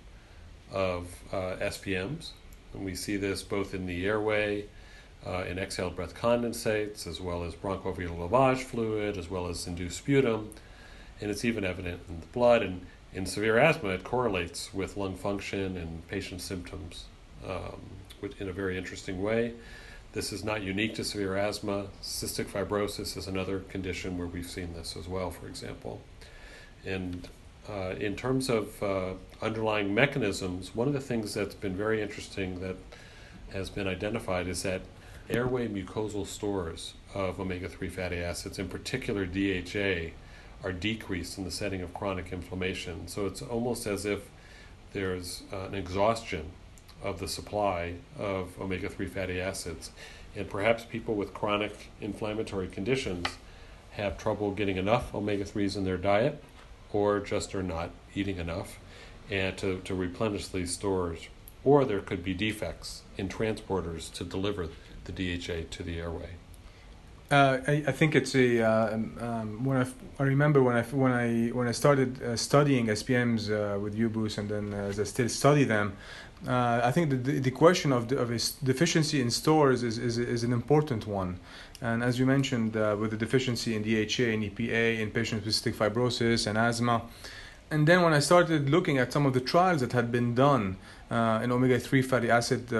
of 0.70 1.08
uh, 1.32 1.56
SPMs. 1.60 2.30
And 2.72 2.84
we 2.84 2.94
see 2.94 3.16
this 3.16 3.42
both 3.42 3.74
in 3.74 3.86
the 3.86 4.06
airway, 4.06 4.66
uh, 5.26 5.44
in 5.48 5.58
exhaled 5.58 5.96
breath 5.96 6.14
condensates, 6.14 7.06
as 7.06 7.20
well 7.20 7.42
as 7.42 7.54
bronchoalveolar 7.54 8.30
lavage 8.30 8.62
fluid, 8.62 9.16
as 9.16 9.28
well 9.28 9.48
as 9.48 9.66
induced 9.66 9.98
sputum. 9.98 10.50
And 11.20 11.30
it's 11.30 11.44
even 11.44 11.64
evident 11.64 12.00
in 12.08 12.20
the 12.20 12.26
blood. 12.26 12.62
And 12.62 12.86
in 13.12 13.26
severe 13.26 13.58
asthma, 13.58 13.90
it 13.90 14.04
correlates 14.04 14.72
with 14.72 14.96
lung 14.96 15.16
function 15.16 15.76
and 15.76 16.06
patient 16.08 16.40
symptoms 16.40 17.04
um, 17.46 17.80
in 18.38 18.48
a 18.48 18.52
very 18.52 18.78
interesting 18.78 19.22
way. 19.22 19.54
This 20.12 20.32
is 20.32 20.44
not 20.44 20.62
unique 20.62 20.94
to 20.96 21.04
severe 21.04 21.36
asthma. 21.36 21.86
Cystic 22.02 22.46
fibrosis 22.46 23.16
is 23.16 23.26
another 23.26 23.60
condition 23.60 24.18
where 24.18 24.26
we've 24.26 24.48
seen 24.48 24.74
this 24.74 24.96
as 24.96 25.08
well, 25.08 25.30
for 25.30 25.46
example. 25.46 26.00
And 26.84 27.28
uh, 27.68 27.94
in 27.98 28.16
terms 28.16 28.48
of 28.48 28.82
uh, 28.82 29.12
underlying 29.40 29.94
mechanisms, 29.94 30.74
one 30.74 30.88
of 30.88 30.94
the 30.94 31.00
things 31.00 31.34
that's 31.34 31.54
been 31.54 31.76
very 31.76 32.02
interesting 32.02 32.60
that 32.60 32.76
has 33.52 33.70
been 33.70 33.86
identified 33.86 34.48
is 34.48 34.62
that 34.62 34.82
airway 35.28 35.68
mucosal 35.68 36.26
stores 36.26 36.94
of 37.14 37.38
omega 37.38 37.68
3 37.68 37.88
fatty 37.88 38.18
acids, 38.18 38.58
in 38.58 38.68
particular 38.68 39.26
DHA, 39.26 40.10
are 40.62 40.72
decreased 40.72 41.38
in 41.38 41.44
the 41.44 41.50
setting 41.50 41.80
of 41.82 41.94
chronic 41.94 42.32
inflammation. 42.32 43.08
So 43.08 43.26
it's 43.26 43.42
almost 43.42 43.86
as 43.86 44.04
if 44.04 44.28
there's 44.92 45.42
uh, 45.52 45.66
an 45.66 45.74
exhaustion 45.74 46.50
of 47.02 47.18
the 47.18 47.28
supply 47.28 47.94
of 48.18 48.60
omega 48.60 48.88
3 48.88 49.06
fatty 49.06 49.40
acids. 49.40 49.90
And 50.36 50.48
perhaps 50.48 50.84
people 50.84 51.14
with 51.14 51.34
chronic 51.34 51.90
inflammatory 52.00 52.68
conditions 52.68 53.26
have 53.92 54.18
trouble 54.18 54.52
getting 54.52 54.76
enough 54.76 55.14
omega 55.14 55.44
3s 55.44 55.76
in 55.76 55.84
their 55.84 55.96
diet 55.96 56.42
or 56.92 57.20
just 57.20 57.54
are 57.54 57.62
not 57.62 57.90
eating 58.14 58.38
enough 58.38 58.78
and 59.30 59.56
to, 59.58 59.80
to 59.80 59.94
replenish 59.94 60.48
these 60.48 60.72
stores. 60.72 61.28
Or 61.64 61.84
there 61.84 62.00
could 62.00 62.24
be 62.24 62.34
defects 62.34 63.02
in 63.16 63.28
transporters 63.28 64.12
to 64.14 64.24
deliver 64.24 64.68
the 65.04 65.12
DHA 65.12 65.68
to 65.70 65.82
the 65.82 65.98
airway. 65.98 66.30
Uh, 67.30 67.58
I, 67.68 67.84
I, 67.86 67.92
think 67.92 68.16
it's 68.16 68.34
a 68.34 68.60
uh, 68.60 68.94
um, 68.94 69.16
um, 69.20 69.64
when 69.64 69.76
I, 69.76 69.86
I 70.18 70.24
remember 70.24 70.64
when 70.64 70.76
I 70.76 70.82
when 70.82 71.12
I 71.12 71.48
when 71.50 71.68
I 71.68 71.70
started 71.70 72.20
uh, 72.20 72.34
studying 72.34 72.88
SPMs 72.88 73.50
uh, 73.50 73.78
with 73.78 73.96
Bruce, 74.12 74.36
and 74.36 74.48
then 74.48 74.74
as 74.74 74.98
I 74.98 75.04
still 75.04 75.28
study 75.28 75.62
them, 75.62 75.96
uh, 76.48 76.80
I 76.82 76.90
think 76.90 77.10
the, 77.10 77.38
the 77.38 77.50
question 77.52 77.92
of 77.92 78.08
the, 78.08 78.18
of 78.18 78.32
a 78.32 78.38
deficiency 78.64 79.20
in 79.20 79.30
stores 79.30 79.84
is, 79.84 79.96
is 79.96 80.18
is 80.18 80.42
an 80.42 80.52
important 80.52 81.06
one, 81.06 81.38
and 81.80 82.02
as 82.02 82.18
you 82.18 82.26
mentioned, 82.26 82.76
uh, 82.76 82.96
with 82.98 83.12
the 83.12 83.16
deficiency 83.16 83.76
in 83.76 83.82
DHA 83.82 84.30
and 84.34 84.42
EPA 84.42 84.98
in 84.98 85.12
patients 85.12 85.44
with 85.44 85.54
cystic 85.54 85.74
fibrosis 85.74 86.48
and 86.48 86.58
asthma, 86.58 87.02
and 87.70 87.86
then 87.86 88.02
when 88.02 88.12
I 88.12 88.18
started 88.18 88.68
looking 88.70 88.98
at 88.98 89.12
some 89.12 89.24
of 89.24 89.34
the 89.34 89.40
trials 89.40 89.82
that 89.82 89.92
had 89.92 90.10
been 90.10 90.34
done 90.34 90.78
in 91.08 91.52
omega 91.52 91.78
three 91.78 92.02
fatty 92.02 92.28
acid, 92.28 92.72
you 92.72 92.78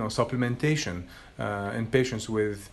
know, 0.00 0.10
supplementation 0.10 1.04
in 1.38 1.86
patients 1.86 2.28
with 2.28 2.68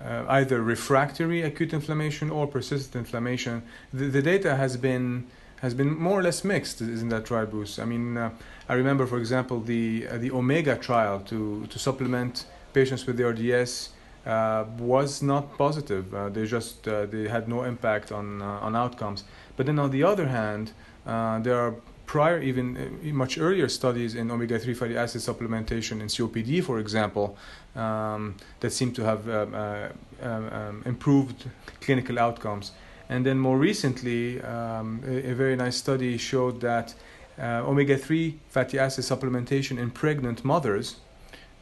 uh, 0.00 0.24
either 0.28 0.62
refractory 0.62 1.42
acute 1.42 1.72
inflammation 1.72 2.30
or 2.30 2.46
persistent 2.46 2.96
inflammation. 2.96 3.62
The, 3.92 4.06
the, 4.06 4.22
data 4.22 4.56
has 4.56 4.76
been 4.76 5.26
has 5.60 5.74
been 5.74 5.96
more 5.96 6.18
or 6.18 6.22
less 6.22 6.44
mixed 6.44 6.80
in 6.80 7.08
that 7.10 7.24
trial, 7.24 7.46
Bruce. 7.46 7.78
I 7.78 7.84
mean, 7.84 8.16
uh, 8.16 8.30
I 8.68 8.74
remember, 8.74 9.06
for 9.06 9.18
example, 9.18 9.60
the 9.60 10.06
uh, 10.08 10.18
the 10.18 10.30
Omega 10.30 10.76
trial 10.76 11.20
to 11.20 11.66
to 11.66 11.78
supplement 11.78 12.46
patients 12.72 13.06
with 13.06 13.16
the 13.16 13.26
RDS 13.26 13.90
uh, 14.26 14.64
was 14.78 15.22
not 15.22 15.56
positive. 15.58 16.14
Uh, 16.14 16.28
they 16.28 16.46
just 16.46 16.88
uh, 16.88 17.06
they 17.06 17.28
had 17.28 17.48
no 17.48 17.64
impact 17.64 18.12
on 18.12 18.42
on 18.42 18.74
outcomes. 18.74 19.24
But 19.56 19.66
then 19.66 19.78
on 19.78 19.90
the 19.90 20.02
other 20.02 20.26
hand, 20.28 20.72
there 21.04 21.58
are 21.60 21.74
prior, 22.06 22.40
even 22.40 22.76
uh, 22.76 23.14
much 23.14 23.38
earlier 23.38 23.68
studies 23.68 24.14
in 24.14 24.30
omega 24.30 24.58
3 24.58 24.74
fatty 24.74 24.96
acid 24.96 25.22
supplementation 25.22 26.00
in 26.00 26.06
COPD, 26.06 26.62
for 26.62 26.78
example, 26.78 27.36
um, 27.76 28.34
that 28.60 28.72
seem 28.72 28.92
to 28.92 29.04
have 29.04 29.28
um, 29.28 29.54
uh, 29.54 29.88
um, 30.22 30.48
um, 30.52 30.82
improved 30.84 31.48
clinical 31.80 32.18
outcomes. 32.18 32.72
And 33.08 33.26
then 33.26 33.38
more 33.38 33.58
recently, 33.58 34.40
um, 34.42 35.02
a, 35.06 35.30
a, 35.30 35.34
very 35.34 35.56
nice 35.56 35.76
study 35.76 36.16
showed 36.16 36.60
that 36.60 36.94
uh, 37.38 37.62
omega 37.66 37.96
3 37.96 38.38
fatty 38.48 38.78
acid 38.78 39.04
supplementation 39.04 39.78
in 39.78 39.90
pregnant 39.90 40.44
mothers 40.44 40.96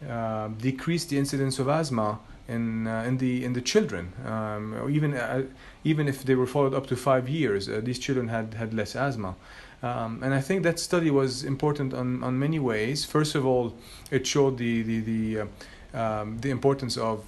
uh, 0.09 0.48
decreased 0.48 1.11
the 1.11 1.18
incidence 1.18 1.59
of 1.59 1.68
asthma 1.68 2.18
in, 2.48 2.87
uh, 2.87 3.05
in, 3.07 3.18
the, 3.18 3.44
in 3.44 3.53
the 3.53 3.61
children. 3.61 4.12
Even, 4.90 5.14
uh, 5.14 5.42
even 5.85 6.09
if 6.09 6.24
they 6.24 6.35
were 6.35 6.46
followed 6.46 6.74
up 6.74 6.87
to 6.87 6.96
five 6.96 7.29
years, 7.29 7.66
these 7.66 7.98
children 7.98 8.29
had, 8.29 8.55
had 8.55 8.74
less 8.74 8.96
asthma. 8.96 9.37
Um, 9.83 10.23
and 10.23 10.35
I 10.35 10.40
think 10.40 10.62
that 10.64 10.79
study 10.79 11.11
was 11.11 11.45
important 11.45 11.95
on, 11.95 12.23
on 12.23 12.38
many 12.38 12.59
ways. 12.59 13.05
First 13.05 13.35
of 13.35 13.47
all, 13.47 13.75
it 14.11 14.27
showed 14.27 14.59
the 14.59 14.83
the 14.83 15.01
the, 15.01 15.40
uh, 15.40 16.21
um, 16.21 16.38
the 16.40 16.51
importance 16.51 16.97
of 16.97 17.25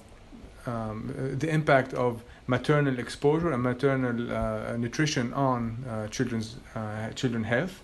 um, 0.65 1.13
uh, 1.17 1.35
the 1.37 1.49
impact 1.49 1.93
of 1.93 2.23
maternal 2.47 2.99
exposure 2.99 3.51
and 3.51 3.63
maternal 3.63 4.31
uh, 4.31 4.77
nutrition 4.77 5.33
on 5.33 5.83
uh, 5.89 6.07
children's 6.07 6.57
uh, 6.75 7.09
children 7.11 7.43
health. 7.43 7.81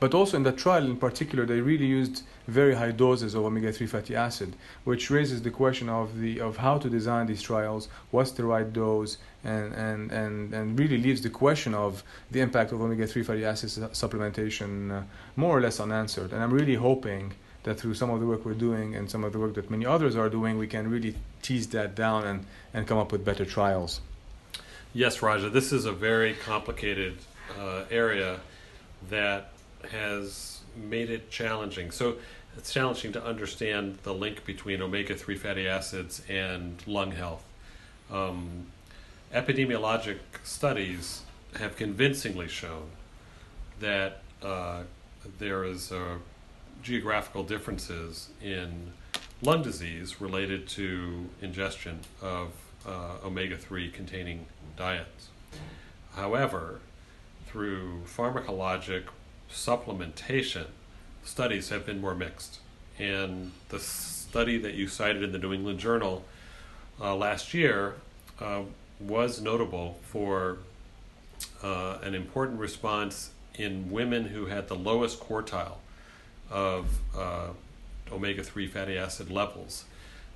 But 0.00 0.14
also 0.14 0.36
in 0.36 0.42
that 0.44 0.58
trial 0.58 0.84
in 0.84 0.96
particular, 0.96 1.46
they 1.46 1.60
really 1.60 1.86
used 1.86 2.22
very 2.46 2.74
high 2.74 2.90
doses 2.90 3.34
of 3.34 3.44
omega-3 3.44 3.88
fatty 3.88 4.14
acid, 4.14 4.54
which 4.84 5.10
raises 5.10 5.42
the 5.42 5.50
question 5.50 5.88
of 5.88 6.18
the 6.18 6.40
of 6.40 6.56
how 6.58 6.78
to 6.78 6.90
design 6.90 7.26
these 7.26 7.42
trials, 7.42 7.88
what's 8.10 8.32
the 8.32 8.44
right 8.44 8.70
dose, 8.72 9.18
and 9.44 9.72
and 9.72 10.10
and, 10.10 10.52
and 10.52 10.78
really 10.78 10.98
leaves 10.98 11.22
the 11.22 11.30
question 11.30 11.74
of 11.74 12.02
the 12.30 12.40
impact 12.40 12.72
of 12.72 12.80
omega-3 12.80 13.24
fatty 13.24 13.44
acid 13.44 13.70
supplementation 13.92 14.90
uh, 14.90 15.02
more 15.36 15.56
or 15.56 15.60
less 15.60 15.80
unanswered. 15.80 16.32
And 16.32 16.42
I'm 16.42 16.52
really 16.52 16.74
hoping 16.74 17.32
that 17.64 17.80
through 17.80 17.94
some 17.94 18.10
of 18.10 18.20
the 18.20 18.26
work 18.26 18.44
we're 18.44 18.54
doing 18.54 18.94
and 18.94 19.10
some 19.10 19.24
of 19.24 19.32
the 19.32 19.38
work 19.38 19.54
that 19.54 19.70
many 19.70 19.86
others 19.86 20.16
are 20.16 20.28
doing, 20.28 20.58
we 20.58 20.66
can 20.66 20.88
really 20.88 21.16
tease 21.42 21.66
that 21.68 21.94
down 21.94 22.26
and, 22.26 22.46
and 22.74 22.86
come 22.86 22.98
up 22.98 23.10
with 23.10 23.24
better 23.24 23.44
trials. 23.44 24.00
Yes, 24.92 25.22
Raja, 25.22 25.48
this 25.50 25.72
is 25.72 25.86
a 25.86 25.92
very 25.92 26.34
complicated 26.34 27.16
uh, 27.58 27.84
area 27.90 28.38
that 29.08 29.53
has 29.88 30.60
made 30.76 31.10
it 31.10 31.30
challenging. 31.30 31.90
So 31.90 32.16
it's 32.56 32.72
challenging 32.72 33.12
to 33.12 33.24
understand 33.24 33.98
the 34.02 34.14
link 34.14 34.44
between 34.44 34.82
omega 34.82 35.14
3 35.14 35.36
fatty 35.36 35.68
acids 35.68 36.22
and 36.28 36.82
lung 36.86 37.12
health. 37.12 37.44
Um, 38.10 38.66
epidemiologic 39.32 40.18
studies 40.44 41.22
have 41.58 41.76
convincingly 41.76 42.48
shown 42.48 42.90
that 43.80 44.22
uh, 44.42 44.82
there 45.38 45.64
is 45.64 45.90
uh, 45.90 46.16
geographical 46.82 47.42
differences 47.42 48.28
in 48.42 48.92
lung 49.42 49.62
disease 49.62 50.20
related 50.20 50.68
to 50.68 51.28
ingestion 51.42 52.00
of 52.22 52.52
uh, 52.86 53.16
omega 53.24 53.56
3 53.56 53.90
containing 53.90 54.46
diets. 54.76 55.28
However, 56.14 56.80
through 57.46 58.02
pharmacologic 58.04 59.04
supplementation, 59.54 60.66
studies 61.24 61.68
have 61.70 61.86
been 61.86 62.00
more 62.00 62.14
mixed. 62.14 62.58
And 62.98 63.52
the 63.68 63.78
study 63.78 64.58
that 64.58 64.74
you 64.74 64.88
cited 64.88 65.22
in 65.22 65.32
the 65.32 65.38
New 65.38 65.52
England 65.52 65.78
Journal 65.78 66.24
uh, 67.00 67.14
last 67.14 67.54
year 67.54 67.94
uh, 68.40 68.62
was 69.00 69.40
notable 69.40 69.98
for 70.02 70.58
uh, 71.62 71.98
an 72.02 72.14
important 72.14 72.60
response 72.60 73.30
in 73.54 73.90
women 73.90 74.26
who 74.26 74.46
had 74.46 74.68
the 74.68 74.74
lowest 74.74 75.20
quartile 75.20 75.76
of 76.50 76.86
uh, 77.16 77.48
omega 78.12 78.42
3 78.42 78.66
fatty 78.66 78.98
acid 78.98 79.30
levels. 79.30 79.84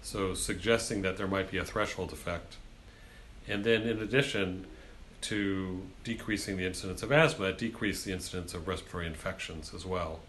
So, 0.01 0.33
suggesting 0.35 1.03
that 1.03 1.17
there 1.17 1.27
might 1.27 1.51
be 1.51 1.59
a 1.59 1.65
threshold 1.65 2.13
effect. 2.13 2.57
And 3.49 3.65
then, 3.65 3.83
in 3.83 4.01
addition, 4.01 4.67
to 5.21 5.83
decreasing 6.05 6.57
the 6.57 6.67
incidence 6.67 7.03
of 7.03 7.11
asthma, 7.11 7.47
it 7.47 7.59
decreased 7.59 8.05
the 8.05 8.13
incidence 8.13 8.55
of 8.55 8.69
respiratory 8.69 9.07
infections 9.07 9.73
as 9.75 9.85
well, 9.85 10.21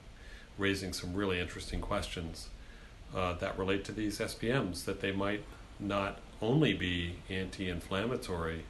raising 0.58 0.94
some 0.94 1.14
really 1.14 1.40
interesting 1.40 1.82
questions 1.82 2.50
uh, 3.16 3.34
that 3.34 3.58
relate 3.58 3.84
to 3.86 3.92
these 3.92 4.20
SPMs, 4.20 4.86
that 4.86 5.02
they 5.02 5.12
might 5.12 5.44
not 5.80 6.20
only 6.42 6.74
be 6.74 7.16
anti 7.30 7.70
inflammatory, 7.70 8.64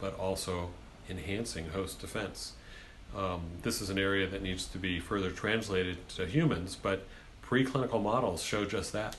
but 0.00 0.18
also 0.18 0.70
enhancing 1.08 1.70
host 1.70 2.00
defense. 2.00 2.52
Um, 3.16 3.42
this 3.62 3.80
is 3.80 3.90
an 3.90 3.98
area 3.98 4.26
that 4.26 4.42
needs 4.42 4.66
to 4.66 4.78
be 4.78 4.98
further 4.98 5.30
translated 5.30 6.08
to 6.10 6.26
humans, 6.26 6.76
but 6.80 7.06
preclinical 7.44 8.02
models 8.02 8.42
show 8.42 8.64
just 8.64 8.92
that 8.92 9.16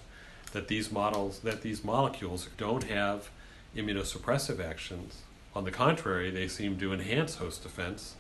that 0.54 0.68
these 0.68 0.92
models 0.92 1.40
that 1.40 1.62
these 1.62 1.84
molecules 1.84 2.48
don't 2.58 2.84
have 2.86 3.30
immunosuppressive 3.76 4.64
actions. 4.64 5.22
On 5.56 5.64
the 5.64 5.72
contrary, 5.72 6.32
they 6.32 6.48
seem 6.48 6.78
to 6.80 6.94
enhance 6.94 7.36
host 7.36 7.64
defense, 7.64 8.16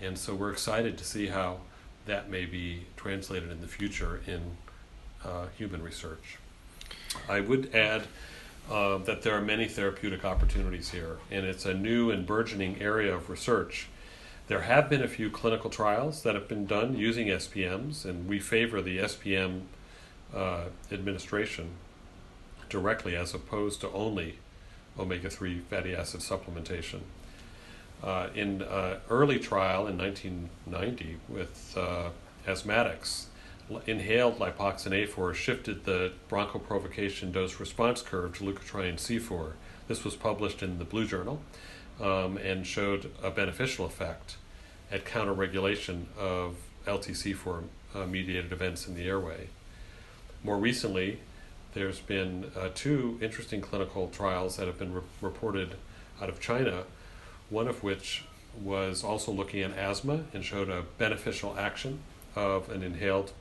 and 0.00 0.16
so 0.16 0.34
we're 0.34 0.52
excited 0.52 0.96
to 0.98 1.04
see 1.04 1.26
how 1.26 1.58
that 2.06 2.30
may 2.30 2.44
be 2.44 2.86
translated 2.96 3.50
in 3.50 3.60
the 3.60 3.66
future 3.66 4.20
in 4.26 4.56
uh, 5.24 5.46
human 5.58 5.82
research. 5.82 6.38
I 7.28 7.40
would 7.40 7.74
add 7.74 8.02
uh, 8.70 8.98
that 8.98 9.22
there 9.22 9.34
are 9.34 9.40
many 9.40 9.66
therapeutic 9.66 10.24
opportunities 10.24 10.90
here, 10.90 11.18
and 11.30 11.44
it's 11.44 11.66
a 11.66 11.74
new 11.74 12.10
and 12.10 12.24
burgeoning 12.24 12.80
area 12.80 13.14
of 13.14 13.28
research. 13.28 13.88
There 14.46 14.62
have 14.62 14.88
been 14.88 15.02
a 15.02 15.08
few 15.08 15.30
clinical 15.30 15.70
trials 15.70 16.22
that 16.22 16.34
have 16.34 16.48
been 16.48 16.66
done 16.66 16.96
using 16.96 17.28
SPMs, 17.28 18.04
and 18.04 18.28
we 18.28 18.38
favor 18.38 18.80
the 18.80 18.98
SPM 18.98 19.62
uh, 20.34 20.64
administration 20.92 21.70
directly 22.68 23.16
as 23.16 23.34
opposed 23.34 23.80
to 23.80 23.90
only 23.90 24.38
omega 25.00 25.30
3 25.30 25.60
fatty 25.70 25.94
acid 25.94 26.20
supplementation. 26.20 27.00
Uh, 28.02 28.28
in 28.34 28.62
uh, 28.62 28.98
early 29.10 29.38
trial 29.38 29.86
in 29.86 29.98
1990 29.98 31.18
with 31.28 31.74
uh, 31.76 32.08
asthmatics, 32.46 33.26
inhaled 33.86 34.38
lipoxin 34.38 34.92
A4 34.92 35.34
shifted 35.34 35.84
the 35.84 36.12
bronchoprovocation 36.28 37.32
dose 37.32 37.60
response 37.60 38.02
curve 38.02 38.36
to 38.38 38.44
leukotriene 38.44 38.96
C4. 38.96 39.52
This 39.88 40.04
was 40.04 40.16
published 40.16 40.62
in 40.62 40.78
the 40.78 40.84
Blue 40.84 41.06
Journal 41.06 41.40
um, 42.00 42.36
and 42.38 42.66
showed 42.66 43.10
a 43.22 43.30
beneficial 43.30 43.84
effect 43.84 44.36
at 44.90 45.04
counterregulation 45.04 46.04
of 46.18 46.56
LTC4 46.86 47.64
uh, 47.94 48.06
mediated 48.06 48.52
events 48.52 48.88
in 48.88 48.94
the 48.94 49.04
airway. 49.04 49.48
More 50.42 50.58
recently, 50.58 51.20
there's 51.74 52.00
been 52.00 52.50
uh, 52.56 52.68
two 52.74 53.18
interesting 53.20 53.60
clinical 53.60 54.08
trials 54.08 54.56
that 54.56 54.66
have 54.66 54.78
been 54.78 54.92
re- 54.92 55.02
reported 55.20 55.76
out 56.20 56.28
of 56.28 56.40
China, 56.40 56.84
one 57.48 57.68
of 57.68 57.82
which 57.82 58.24
was 58.60 59.04
also 59.04 59.30
looking 59.30 59.62
at 59.62 59.76
asthma 59.76 60.24
and 60.32 60.44
showed 60.44 60.68
a 60.68 60.82
beneficial 60.98 61.56
action 61.58 62.00
of 62.34 62.68
an 62.70 62.82
inhaled 62.82 63.32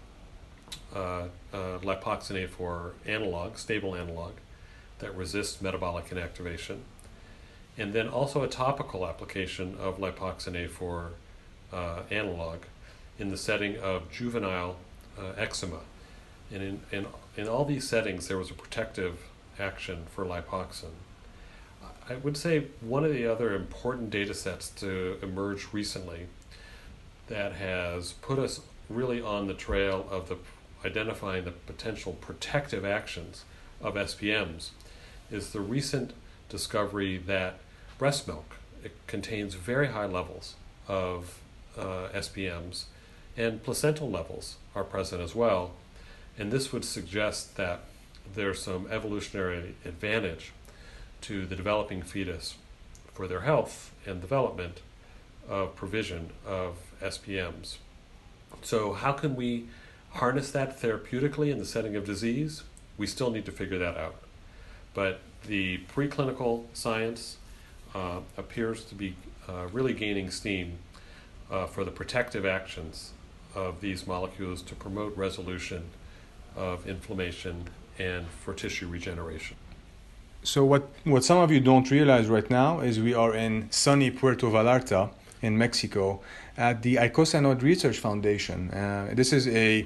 uh, 0.96 1.24
uh, 1.54 1.80
lipoxin 1.80 2.48
A4 2.48 2.92
analog, 3.06 3.58
stable 3.58 3.96
analog, 3.96 4.34
that 5.00 5.16
resists 5.16 5.62
metabolic 5.62 6.10
inactivation. 6.10 6.80
And 7.78 7.94
then 7.94 8.08
also 8.08 8.44
a 8.44 8.48
topical 8.48 9.08
application 9.08 9.76
of 9.80 10.00
lipoxin 10.00 10.68
A4 10.68 11.10
uh, 11.72 12.02
analog 12.12 12.60
in 13.18 13.30
the 13.30 13.38
setting 13.38 13.78
of 13.78 14.12
juvenile 14.12 14.76
uh, 15.18 15.32
eczema. 15.38 15.80
And 16.52 16.64
in, 16.64 16.82
in, 16.92 17.06
in 17.40 17.48
all 17.48 17.64
these 17.64 17.88
settings, 17.88 18.28
there 18.28 18.38
was 18.38 18.52
a 18.52 18.54
protective 18.54 19.20
action 19.58 20.04
for 20.14 20.26
lipoxin. 20.26 20.92
I 22.10 22.16
would 22.16 22.36
say 22.36 22.66
one 22.82 23.06
of 23.06 23.14
the 23.14 23.26
other 23.28 23.56
important 23.56 24.10
data 24.10 24.34
sets 24.34 24.70
to 24.72 25.18
emerge 25.22 25.68
recently 25.72 26.28
that 27.28 27.54
has 27.54 28.14
put 28.14 28.40
us 28.40 28.62
really 28.90 29.22
on 29.22 29.48
the 29.48 29.54
trail 29.54 30.08
of 30.10 30.28
the 30.28 30.38
identifying 30.84 31.46
the 31.46 31.52
potential 31.52 32.14
protective 32.14 32.84
actions 32.84 33.44
of 33.82 33.96
SPMs 33.96 34.70
is 35.30 35.52
the 35.52 35.62
recent 35.62 36.14
discovery 36.50 37.18
that 37.18 37.60
breast 37.98 38.28
milk 38.28 38.56
contains 39.08 39.54
very 39.54 39.88
high 39.88 40.06
levels 40.06 40.56
of 40.88 41.40
uh, 41.78 42.08
SPMs 42.14 42.86
and 43.38 43.62
placental 43.64 44.10
levels 44.10 44.56
are 44.76 44.84
present 44.84 45.22
as 45.22 45.36
well. 45.36 45.72
And 46.40 46.54
this 46.54 46.72
would 46.72 46.86
suggest 46.86 47.58
that 47.58 47.82
there's 48.34 48.62
some 48.62 48.88
evolutionary 48.90 49.76
advantage 49.84 50.54
to 51.22 51.46
the 51.46 51.56
developing 51.56 52.02
fetus 52.02 52.56
for 53.14 53.28
their 53.28 53.42
health 53.42 53.92
and 54.06 54.22
development 54.22 54.82
of 55.50 55.76
provision 55.76 56.30
of 56.48 56.78
SPMs. 57.02 57.78
So, 58.62 58.94
how 58.94 59.12
can 59.12 59.36
we 59.36 59.68
harness 60.12 60.50
that 60.52 60.80
therapeutically 60.80 61.52
in 61.52 61.60
the 61.60 61.66
setting 61.66 61.98
of 61.98 62.06
disease? 62.06 62.64
We 62.98 63.06
still 63.06 63.32
need 63.32 63.46
to 63.46 63.52
figure 63.52 63.78
that 63.78 63.98
out. 63.98 64.16
But 64.94 65.20
the 65.46 65.80
preclinical 65.94 66.66
science 66.74 67.38
uh, 67.94 68.20
appears 68.38 68.86
to 68.86 68.96
be 68.96 69.16
uh, 69.48 69.68
really 69.74 69.94
gaining 69.94 70.32
steam 70.32 70.78
uh, 71.52 71.66
for 71.66 71.84
the 71.84 71.92
protective 71.92 72.46
actions 72.46 73.12
of 73.56 73.82
these 73.82 74.08
molecules 74.08 74.62
to 74.62 74.76
promote 74.76 75.18
resolution 75.18 75.90
of 76.60 76.86
inflammation 76.88 77.64
and 77.98 78.28
for 78.28 78.54
tissue 78.54 78.88
regeneration. 78.88 79.56
So 80.44 80.64
what 80.64 80.90
what 81.04 81.24
some 81.24 81.40
of 81.40 81.52
you 81.52 81.60
don't 81.60 81.90
realize 81.92 82.28
right 82.28 82.50
now 82.50 82.80
is 82.80 83.00
we 83.00 83.14
are 83.14 83.34
in 83.34 83.70
sunny 83.72 84.12
Puerto 84.12 84.48
Vallarta 84.48 85.10
in 85.42 85.58
Mexico 85.58 86.22
at 86.58 86.82
the 86.82 86.96
Eicosanoid 86.96 87.62
Research 87.62 87.98
Foundation. 87.98 88.72
Uh, 88.72 89.10
this 89.14 89.34
is 89.34 89.48
a 89.48 89.86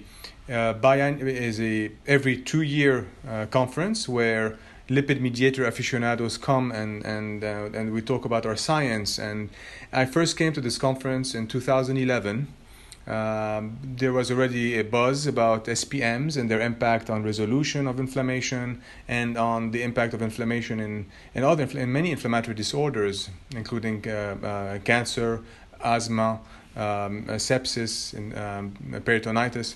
uh, 0.49 0.73
is 1.21 1.59
a 1.59 1.91
every 2.05 2.37
two 2.37 2.61
year 2.61 3.07
uh, 3.27 3.45
conference 3.47 4.09
where 4.09 4.57
lipid 4.89 5.21
mediator 5.21 5.65
aficionados 5.65 6.37
come 6.37 6.71
and 6.71 7.05
and 7.05 7.43
uh, 7.43 7.69
and 7.73 7.93
we 7.93 8.01
talk 8.01 8.25
about 8.25 8.45
our 8.45 8.55
science. 8.55 9.17
And 9.17 9.49
I 9.91 10.05
first 10.05 10.37
came 10.37 10.53
to 10.53 10.61
this 10.61 10.77
conference 10.77 11.33
in 11.33 11.47
2011 11.47 12.47
um, 13.05 13.77
there 13.83 14.13
was 14.13 14.31
already 14.31 14.79
a 14.79 14.83
buzz 14.83 15.27
about 15.27 15.65
SPMs 15.65 16.37
and 16.37 16.49
their 16.49 16.61
impact 16.61 17.09
on 17.09 17.23
resolution 17.23 17.85
of 17.85 17.99
inflammation 17.99 18.81
and 19.07 19.37
on 19.37 19.71
the 19.71 19.83
impact 19.83 20.13
of 20.13 20.21
inflammation 20.21 20.79
in, 20.79 21.05
in, 21.35 21.43
other, 21.43 21.63
in 21.77 21.91
many 21.91 22.11
inflammatory 22.11 22.55
disorders, 22.55 23.29
including 23.55 24.07
uh, 24.07 24.37
uh, 24.41 24.79
cancer, 24.79 25.41
asthma, 25.83 26.39
um, 26.75 27.25
uh, 27.27 27.33
sepsis, 27.33 28.13
and 28.13 28.37
um, 28.37 29.01
peritonitis. 29.01 29.75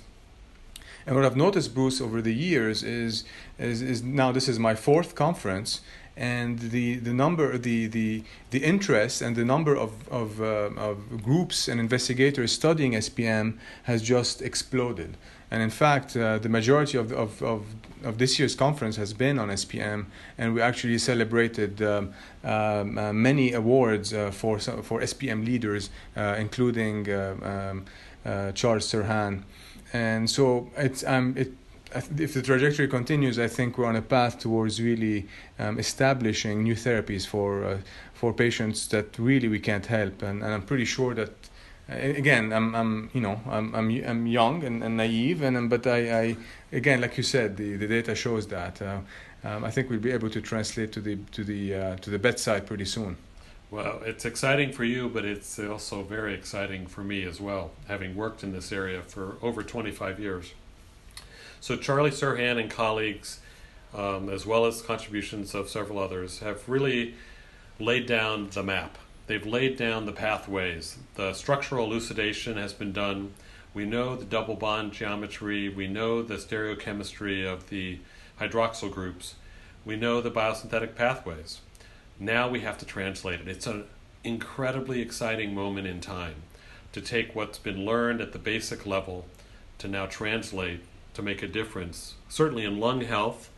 And 1.05 1.15
what 1.15 1.25
I've 1.25 1.37
noticed, 1.37 1.73
Bruce, 1.73 2.01
over 2.01 2.21
the 2.21 2.33
years 2.33 2.83
is, 2.83 3.25
is, 3.59 3.81
is 3.81 4.03
now 4.03 4.31
this 4.31 4.47
is 4.47 4.57
my 4.57 4.75
fourth 4.75 5.15
conference, 5.15 5.81
and 6.17 6.57
the, 6.59 6.95
the 6.95 7.13
number 7.13 7.57
the, 7.57 7.85
the, 7.87 8.23
the 8.49 8.63
interest 8.63 9.21
and 9.21 9.35
the 9.35 9.45
number 9.45 9.75
of, 9.75 9.91
of, 10.09 10.41
uh, 10.41 10.71
of 10.75 11.23
groups 11.23 11.67
and 11.67 11.79
investigators 11.79 12.51
studying 12.51 12.93
SPM 12.93 13.57
has 13.83 14.01
just 14.01 14.41
exploded. 14.41 15.15
And 15.49 15.61
in 15.61 15.69
fact, 15.69 16.17
uh, 16.17 16.39
the 16.39 16.49
majority 16.49 16.97
of, 16.97 17.11
of, 17.13 17.41
of, 17.41 17.65
of, 18.03 18.17
this 18.17 18.37
year's 18.37 18.55
conference 18.55 18.97
has 18.97 19.13
been 19.13 19.39
on 19.39 19.47
SPM, 19.49 20.07
and 20.37 20.53
we 20.53 20.61
actually 20.61 20.97
celebrated 20.97 21.81
um, 21.81 22.13
um, 22.43 22.97
uh, 22.97 23.13
many 23.13 23.53
awards 23.53 24.13
uh, 24.13 24.31
for, 24.31 24.59
for 24.59 24.99
SPM 25.01 25.45
leaders, 25.45 25.89
uh, 26.17 26.35
including 26.37 27.09
uh, 27.09 27.71
um, 27.71 27.85
Charles 28.53 28.91
Serhan. 28.91 29.43
And 29.93 30.29
so 30.29 30.69
it's, 30.75 31.05
um, 31.05 31.33
it, 31.37 31.53
if 31.95 32.33
the 32.33 32.41
trajectory 32.41 32.87
continues, 32.87 33.39
I 33.39 33.47
think 33.47 33.77
we're 33.77 33.85
on 33.85 33.95
a 33.95 34.01
path 34.01 34.39
towards 34.39 34.81
really 34.81 35.27
um, 35.59 35.79
establishing 35.79 36.63
new 36.63 36.75
therapies 36.75 37.25
for 37.25 37.63
uh, 37.63 37.77
for 38.13 38.33
patients 38.33 38.87
that 38.87 39.17
really 39.19 39.47
we 39.47 39.59
can't 39.59 39.85
help, 39.85 40.21
and, 40.21 40.43
and 40.43 40.53
I'm 40.53 40.63
pretty 40.63 40.85
sure 40.85 41.13
that. 41.15 41.31
Uh, 41.89 41.95
again, 41.95 42.51
I'm, 42.51 42.75
I'm, 42.75 43.09
you 43.13 43.21
know, 43.21 43.39
I'm, 43.49 43.73
I'm, 43.73 43.89
I'm 44.05 44.27
young 44.27 44.61
and, 44.65 44.83
and 44.83 44.97
naive, 44.97 45.41
and 45.41 45.69
but 45.69 45.87
I, 45.87 46.19
I, 46.21 46.37
again, 46.73 46.99
like 46.99 47.15
you 47.15 47.23
said, 47.23 47.55
the, 47.55 47.77
the 47.77 47.87
data 47.87 48.13
shows 48.13 48.45
that. 48.47 48.81
Uh, 48.81 48.99
um, 49.45 49.63
I 49.63 49.71
think 49.71 49.89
we'll 49.89 50.01
be 50.01 50.11
able 50.11 50.29
to 50.31 50.41
translate 50.41 50.91
to 50.93 50.99
the 50.99 51.15
to 51.31 51.45
the 51.45 51.75
uh, 51.75 51.95
to 51.97 52.09
the 52.09 52.19
bedside 52.19 52.65
pretty 52.65 52.83
soon. 52.83 53.15
Well, 53.69 54.01
it's 54.05 54.25
exciting 54.25 54.71
for 54.71 54.83
you, 54.83 55.09
but 55.09 55.25
it's 55.25 55.59
also 55.59 56.01
very 56.03 56.33
exciting 56.33 56.87
for 56.87 57.03
me 57.03 57.23
as 57.23 57.41
well, 57.41 57.71
having 57.87 58.15
worked 58.15 58.43
in 58.43 58.53
this 58.53 58.71
area 58.71 59.01
for 59.01 59.37
over 59.41 59.61
25 59.61 60.19
years. 60.19 60.53
So 61.59 61.75
Charlie 61.75 62.11
Serhan 62.11 62.59
and 62.59 62.69
colleagues, 62.69 63.39
um, 63.93 64.29
as 64.29 64.45
well 64.45 64.65
as 64.65 64.81
contributions 64.81 65.55
of 65.55 65.69
several 65.69 65.99
others, 65.99 66.39
have 66.39 66.67
really 66.69 67.15
laid 67.79 68.05
down 68.05 68.49
the 68.51 68.63
map. 68.63 68.97
They've 69.27 69.45
laid 69.45 69.77
down 69.77 70.05
the 70.05 70.13
pathways. 70.13 70.97
The 71.15 71.33
structural 71.33 71.85
elucidation 71.85 72.57
has 72.57 72.73
been 72.73 72.93
done. 72.93 73.33
We 73.73 73.85
know 73.85 74.15
the 74.15 74.25
double 74.25 74.55
bond 74.55 74.93
geometry. 74.93 75.67
We 75.69 75.87
know 75.87 76.21
the 76.21 76.35
stereochemistry 76.35 77.45
of 77.45 77.69
the 77.69 77.99
hydroxyl 78.39 78.91
groups. 78.91 79.35
We 79.85 79.95
know 79.97 80.21
the 80.21 80.31
biosynthetic 80.31 80.95
pathways. 80.95 81.59
Now 82.19 82.49
we 82.49 82.61
have 82.61 82.77
to 82.79 82.85
translate 82.85 83.41
it. 83.41 83.47
It's 83.47 83.67
an 83.67 83.85
incredibly 84.23 85.01
exciting 85.01 85.53
moment 85.53 85.87
in 85.87 86.01
time 86.01 86.35
to 86.93 87.01
take 87.01 87.35
what's 87.35 87.59
been 87.59 87.85
learned 87.85 88.21
at 88.21 88.31
the 88.31 88.39
basic 88.39 88.85
level 88.85 89.25
to 89.77 89.87
now 89.87 90.05
translate 90.05 90.81
to 91.17 91.23
make 91.23 91.41
a 91.41 91.47
difference, 91.47 92.13
certainly 92.29 92.63
in 92.63 92.79
lung 92.79 93.01
health, 93.01 93.49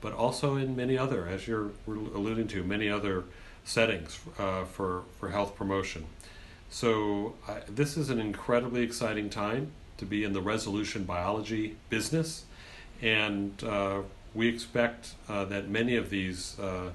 but 0.00 0.12
also 0.12 0.54
in 0.54 0.76
many 0.76 0.96
other, 0.96 1.26
as 1.26 1.48
you're 1.48 1.72
alluding 1.86 2.46
to, 2.46 2.62
many 2.62 2.88
other 2.88 3.24
settings 3.64 4.20
uh, 4.38 4.64
for, 4.64 5.02
for 5.18 5.30
health 5.30 5.56
promotion. 5.56 6.06
So, 6.70 7.34
uh, 7.48 7.60
this 7.68 7.96
is 7.96 8.08
an 8.08 8.20
incredibly 8.20 8.82
exciting 8.82 9.30
time 9.30 9.72
to 9.96 10.06
be 10.06 10.22
in 10.22 10.32
the 10.32 10.40
resolution 10.40 11.02
biology 11.02 11.74
business, 11.90 12.44
and 13.02 13.52
uh, 13.64 14.02
we 14.32 14.46
expect 14.46 15.14
uh, 15.28 15.44
that 15.46 15.68
many 15.68 15.96
of 15.96 16.10
these 16.10 16.56
uh, 16.60 16.90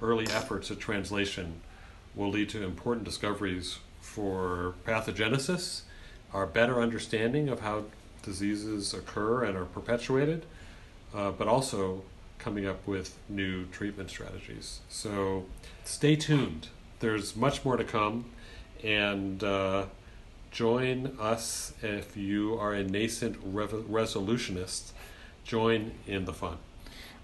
early 0.00 0.26
efforts 0.28 0.70
at 0.70 0.80
translation 0.80 1.60
will 2.14 2.30
lead 2.30 2.48
to 2.48 2.64
important 2.64 3.04
discoveries 3.04 3.78
for 4.00 4.74
pathogenesis, 4.86 5.82
our 6.32 6.46
better 6.46 6.80
understanding 6.80 7.50
of 7.50 7.60
how 7.60 7.84
diseases 8.22 8.94
occur 8.94 9.44
and 9.44 9.56
are 9.56 9.64
perpetuated, 9.64 10.46
uh, 11.14 11.30
but 11.30 11.48
also 11.48 12.02
coming 12.38 12.66
up 12.66 12.86
with 12.86 13.18
new 13.28 13.66
treatment 13.66 14.10
strategies. 14.10 14.80
So 14.88 15.44
stay 15.84 16.16
tuned. 16.16 16.68
There's 17.00 17.36
much 17.36 17.64
more 17.64 17.76
to 17.76 17.84
come, 17.84 18.26
and 18.82 19.42
uh, 19.42 19.86
join 20.50 21.16
us 21.18 21.72
if 21.82 22.16
you 22.16 22.58
are 22.58 22.74
a 22.74 22.84
nascent 22.84 23.36
rev- 23.44 23.84
resolutionist. 23.90 24.92
Join 25.44 25.92
in 26.06 26.24
the 26.24 26.32
fun. 26.32 26.58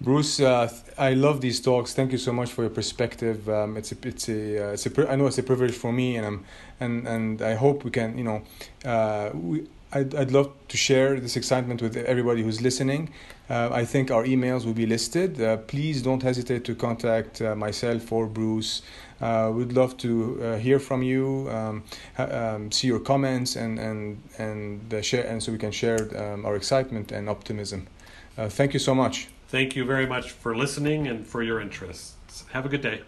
Bruce, 0.00 0.40
uh, 0.40 0.70
I 0.98 1.14
love 1.14 1.40
these 1.40 1.58
talks. 1.60 1.94
Thank 1.94 2.12
you 2.12 2.18
so 2.18 2.32
much 2.32 2.50
for 2.52 2.62
your 2.62 2.70
perspective. 2.70 3.48
Um, 3.48 3.78
it's 3.78 3.92
a, 3.92 3.96
it's 4.02 4.28
a, 4.28 4.68
uh, 4.68 4.72
it's 4.72 4.86
a, 4.86 5.10
I 5.10 5.16
know 5.16 5.26
it's 5.26 5.38
a 5.38 5.42
privilege 5.42 5.74
for 5.74 5.90
me, 5.90 6.16
and 6.16 6.26
I'm, 6.26 6.44
and 6.80 7.08
and 7.08 7.42
I 7.42 7.54
hope 7.54 7.82
we 7.82 7.90
can, 7.90 8.18
you 8.18 8.24
know, 8.24 8.42
uh, 8.84 9.30
we, 9.32 9.66
I'd, 9.92 10.14
I'd 10.14 10.30
love 10.32 10.52
to 10.68 10.76
share 10.76 11.20
this 11.20 11.36
excitement 11.36 11.80
with 11.80 11.96
everybody 11.96 12.42
who's 12.42 12.60
listening. 12.60 13.10
Uh, 13.48 13.70
I 13.72 13.84
think 13.84 14.10
our 14.10 14.24
emails 14.24 14.66
will 14.66 14.74
be 14.74 14.86
listed. 14.86 15.40
Uh, 15.40 15.58
please 15.58 16.02
don't 16.02 16.22
hesitate 16.22 16.64
to 16.64 16.74
contact 16.74 17.40
uh, 17.40 17.54
myself 17.54 18.12
or 18.12 18.26
Bruce. 18.26 18.82
Uh, 19.20 19.52
we'd 19.54 19.72
love 19.72 19.96
to 19.98 20.42
uh, 20.42 20.56
hear 20.58 20.78
from 20.78 21.02
you, 21.02 21.48
um, 21.50 21.84
um, 22.18 22.70
see 22.70 22.88
your 22.88 23.00
comments, 23.00 23.56
and 23.56 23.78
and 23.78 24.20
and 24.38 24.92
uh, 24.92 25.00
share, 25.00 25.24
and 25.26 25.42
so 25.42 25.52
we 25.52 25.58
can 25.58 25.72
share 25.72 25.98
um, 26.20 26.44
our 26.44 26.56
excitement 26.56 27.12
and 27.12 27.28
optimism. 27.28 27.86
thank 28.36 28.74
you 28.74 28.80
so 28.80 28.94
much. 28.94 29.28
Thank 29.48 29.76
you 29.76 29.84
very 29.86 30.06
much 30.06 30.32
for 30.32 30.54
listening 30.54 31.06
and 31.06 31.26
for 31.26 31.42
your 31.42 31.60
interest. 31.60 32.14
Have 32.52 32.66
a 32.66 32.68
good 32.68 32.82
day. 32.82 33.00